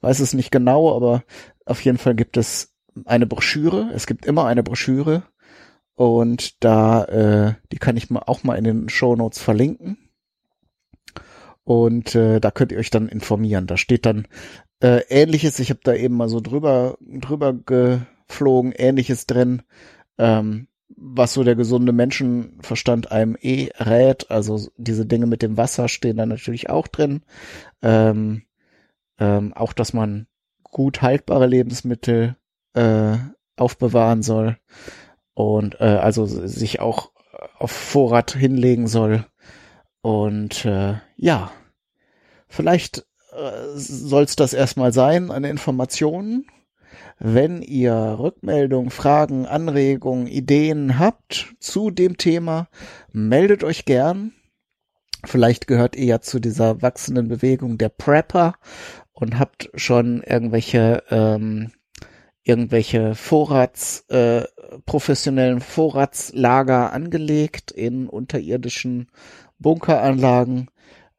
weiß 0.00 0.20
es 0.20 0.34
nicht 0.34 0.50
genau, 0.50 0.94
aber 0.94 1.24
auf 1.66 1.80
jeden 1.84 1.98
Fall 1.98 2.14
gibt 2.14 2.36
es 2.36 2.74
eine 3.04 3.26
Broschüre. 3.26 3.90
Es 3.94 4.06
gibt 4.06 4.26
immer 4.26 4.46
eine 4.46 4.62
Broschüre 4.62 5.24
und 5.94 6.62
da, 6.64 7.04
äh, 7.04 7.54
die 7.70 7.78
kann 7.78 7.96
ich 7.96 8.10
mal 8.10 8.22
auch 8.26 8.44
mal 8.44 8.56
in 8.56 8.64
den 8.64 8.88
Show 8.88 9.16
Notes 9.16 9.38
verlinken. 9.38 9.98
Und 11.64 12.14
äh, 12.14 12.40
da 12.40 12.50
könnt 12.50 12.72
ihr 12.72 12.78
euch 12.78 12.90
dann 12.90 13.08
informieren. 13.08 13.66
Da 13.66 13.76
steht 13.76 14.04
dann 14.04 14.26
äh, 14.80 15.02
Ähnliches. 15.08 15.60
Ich 15.60 15.70
habe 15.70 15.80
da 15.84 15.94
eben 15.94 16.16
mal 16.16 16.28
so 16.28 16.40
drüber 16.40 16.98
drüber 17.00 17.52
geflogen. 17.52 18.72
Ähnliches 18.72 19.26
drin, 19.26 19.62
ähm, 20.18 20.66
was 20.96 21.34
so 21.34 21.44
der 21.44 21.56
gesunde 21.56 21.92
Menschenverstand 21.92 23.12
einem 23.12 23.36
eh 23.40 23.70
rät. 23.78 24.30
Also 24.30 24.60
diese 24.76 25.06
Dinge 25.06 25.26
mit 25.26 25.42
dem 25.42 25.56
Wasser 25.56 25.88
stehen 25.88 26.16
da 26.16 26.26
natürlich 26.26 26.70
auch 26.70 26.88
drin. 26.88 27.22
Ähm, 27.82 28.42
ähm, 29.18 29.52
auch, 29.54 29.72
dass 29.72 29.92
man 29.92 30.26
gut 30.62 31.02
haltbare 31.02 31.46
Lebensmittel 31.46 32.36
äh, 32.74 33.16
aufbewahren 33.56 34.22
soll 34.22 34.56
und 35.34 35.80
äh, 35.80 35.84
also 35.84 36.26
sich 36.26 36.80
auch 36.80 37.12
auf 37.58 37.70
Vorrat 37.70 38.32
hinlegen 38.32 38.86
soll. 38.86 39.26
Und 40.00 40.64
äh, 40.64 40.94
ja, 41.16 41.52
vielleicht 42.48 43.06
äh, 43.32 43.74
soll 43.74 44.24
es 44.24 44.36
das 44.36 44.52
erstmal 44.52 44.92
sein 44.92 45.30
an 45.30 45.44
Informationen. 45.44 46.46
Wenn 47.24 47.62
ihr 47.62 48.16
Rückmeldungen, 48.18 48.90
Fragen, 48.90 49.46
Anregungen, 49.46 50.26
Ideen 50.26 50.98
habt 50.98 51.54
zu 51.60 51.92
dem 51.92 52.16
Thema, 52.16 52.66
meldet 53.12 53.62
euch 53.62 53.84
gern. 53.84 54.32
Vielleicht 55.24 55.68
gehört 55.68 55.94
ihr 55.94 56.04
ja 56.06 56.20
zu 56.20 56.40
dieser 56.40 56.82
wachsenden 56.82 57.28
Bewegung 57.28 57.78
der 57.78 57.90
Prepper 57.90 58.54
und 59.12 59.38
habt 59.38 59.70
schon 59.76 60.24
irgendwelche 60.24 61.04
ähm, 61.10 61.70
irgendwelche 62.42 63.14
Vorrats, 63.14 64.00
äh, 64.08 64.42
professionellen 64.84 65.60
Vorratslager 65.60 66.92
angelegt 66.92 67.70
in 67.70 68.08
unterirdischen 68.08 69.12
Bunkeranlagen. 69.60 70.72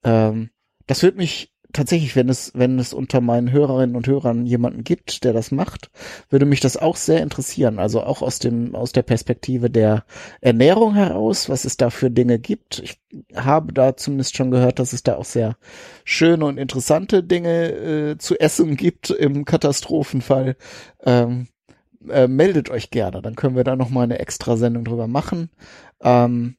Ähm, 0.04 0.50
das 0.86 1.02
würde 1.02 1.16
mich 1.16 1.53
tatsächlich, 1.74 2.16
wenn 2.16 2.30
es, 2.30 2.52
wenn 2.56 2.80
es 2.80 2.94
unter 2.94 3.20
meinen 3.20 3.52
Hörerinnen 3.52 3.96
und 3.96 4.08
Hörern 4.08 4.46
jemanden 4.46 4.84
gibt, 4.84 5.24
der 5.24 5.34
das 5.34 5.52
macht, 5.52 5.90
würde 6.30 6.46
mich 6.46 6.60
das 6.60 6.78
auch 6.78 6.96
sehr 6.96 7.22
interessieren. 7.22 7.80
Also 7.80 8.02
auch 8.02 8.22
aus 8.22 8.40
dem, 8.40 8.76
aus 8.76 8.92
der 8.92 9.02
Perspektive 9.02 9.70
der 9.70 10.06
Ernährung 10.40 10.94
heraus, 10.94 11.50
was 11.50 11.66
es 11.66 11.76
da 11.76 11.90
für 11.90 12.12
Dinge 12.12 12.40
gibt. 12.40 12.80
Ich 12.80 13.00
habe 13.36 13.74
da 13.74 13.98
zumindest 13.98 14.38
schon 14.38 14.52
gehört, 14.52 14.80
dass 14.80 14.94
es 14.94 15.04
da 15.04 15.16
auch 15.16 15.26
sehr 15.26 15.58
schöne 16.06 16.46
und 16.46 16.58
interessante 16.58 17.24
Dinge 17.24 17.72
äh, 17.72 18.18
zu 18.18 18.40
essen 18.40 18.78
gibt 18.78 19.10
im 19.10 19.44
Katastrophenfall. 19.44 20.56
Ähm, 21.04 21.48
äh, 22.10 22.28
meldet 22.28 22.70
euch 22.70 22.90
gerne, 22.90 23.22
dann 23.22 23.36
können 23.36 23.56
wir 23.56 23.64
da 23.64 23.76
noch 23.76 23.90
mal 23.90 24.04
eine 24.04 24.20
extra 24.20 24.58
Sendung 24.58 24.84
drüber 24.86 25.08
machen. 25.08 25.50
Ähm, 26.02 26.56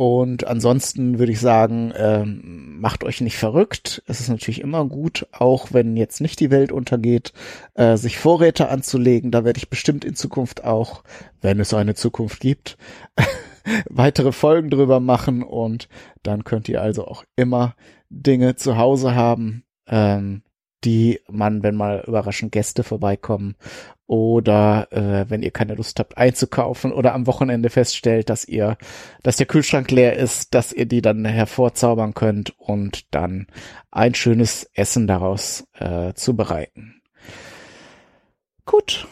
Und 0.00 0.46
ansonsten 0.46 1.18
würde 1.18 1.32
ich 1.32 1.40
sagen, 1.40 1.92
ähm, 1.96 2.78
macht 2.78 3.02
euch 3.02 3.20
nicht 3.20 3.36
verrückt. 3.36 4.00
Es 4.06 4.20
ist 4.20 4.28
natürlich 4.28 4.60
immer 4.60 4.84
gut, 4.84 5.26
auch 5.32 5.72
wenn 5.72 5.96
jetzt 5.96 6.20
nicht 6.20 6.38
die 6.38 6.52
Welt 6.52 6.70
untergeht, 6.70 7.32
äh, 7.74 7.96
sich 7.96 8.16
Vorräte 8.16 8.68
anzulegen. 8.68 9.32
Da 9.32 9.44
werde 9.44 9.58
ich 9.58 9.70
bestimmt 9.70 10.04
in 10.04 10.14
Zukunft 10.14 10.62
auch, 10.62 11.02
wenn 11.40 11.58
es 11.58 11.74
eine 11.74 11.96
Zukunft 11.96 12.38
gibt, 12.38 12.78
weitere 13.90 14.30
Folgen 14.30 14.70
drüber 14.70 15.00
machen. 15.00 15.42
Und 15.42 15.88
dann 16.22 16.44
könnt 16.44 16.68
ihr 16.68 16.80
also 16.80 17.04
auch 17.04 17.24
immer 17.34 17.74
Dinge 18.08 18.54
zu 18.54 18.76
Hause 18.76 19.16
haben, 19.16 19.64
ähm, 19.88 20.42
die 20.84 21.20
man, 21.28 21.62
wenn 21.62 21.74
mal 21.74 22.04
überraschend 22.06 22.52
Gäste 22.52 22.82
vorbeikommen 22.84 23.56
oder 24.06 24.88
äh, 24.90 25.28
wenn 25.28 25.42
ihr 25.42 25.50
keine 25.50 25.74
Lust 25.74 25.98
habt 25.98 26.16
einzukaufen 26.16 26.92
oder 26.92 27.14
am 27.14 27.26
Wochenende 27.26 27.68
feststellt, 27.68 28.30
dass 28.30 28.46
ihr, 28.46 28.78
dass 29.22 29.36
der 29.36 29.46
Kühlschrank 29.46 29.90
leer 29.90 30.16
ist, 30.16 30.54
dass 30.54 30.72
ihr 30.72 30.86
die 30.86 31.02
dann 31.02 31.24
hervorzaubern 31.24 32.14
könnt 32.14 32.58
und 32.58 33.12
dann 33.14 33.48
ein 33.90 34.14
schönes 34.14 34.70
Essen 34.74 35.06
daraus 35.06 35.66
äh, 35.78 36.14
zubereiten. 36.14 37.02
Gut. 38.64 39.06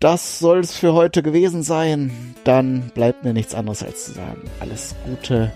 Das 0.00 0.38
soll 0.38 0.60
es 0.60 0.76
für 0.76 0.94
heute 0.94 1.24
gewesen 1.24 1.64
sein. 1.64 2.34
Dann 2.44 2.90
bleibt 2.94 3.24
mir 3.24 3.32
nichts 3.32 3.54
anderes 3.54 3.82
als 3.82 4.04
zu 4.04 4.12
sagen. 4.12 4.48
Alles 4.60 4.94
Gute. 5.04 5.52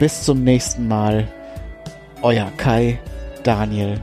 Bis 0.00 0.24
zum 0.24 0.42
nächsten 0.42 0.88
Mal. 0.88 1.28
Euer 2.22 2.50
Kai, 2.56 2.98
Daniel 3.48 3.96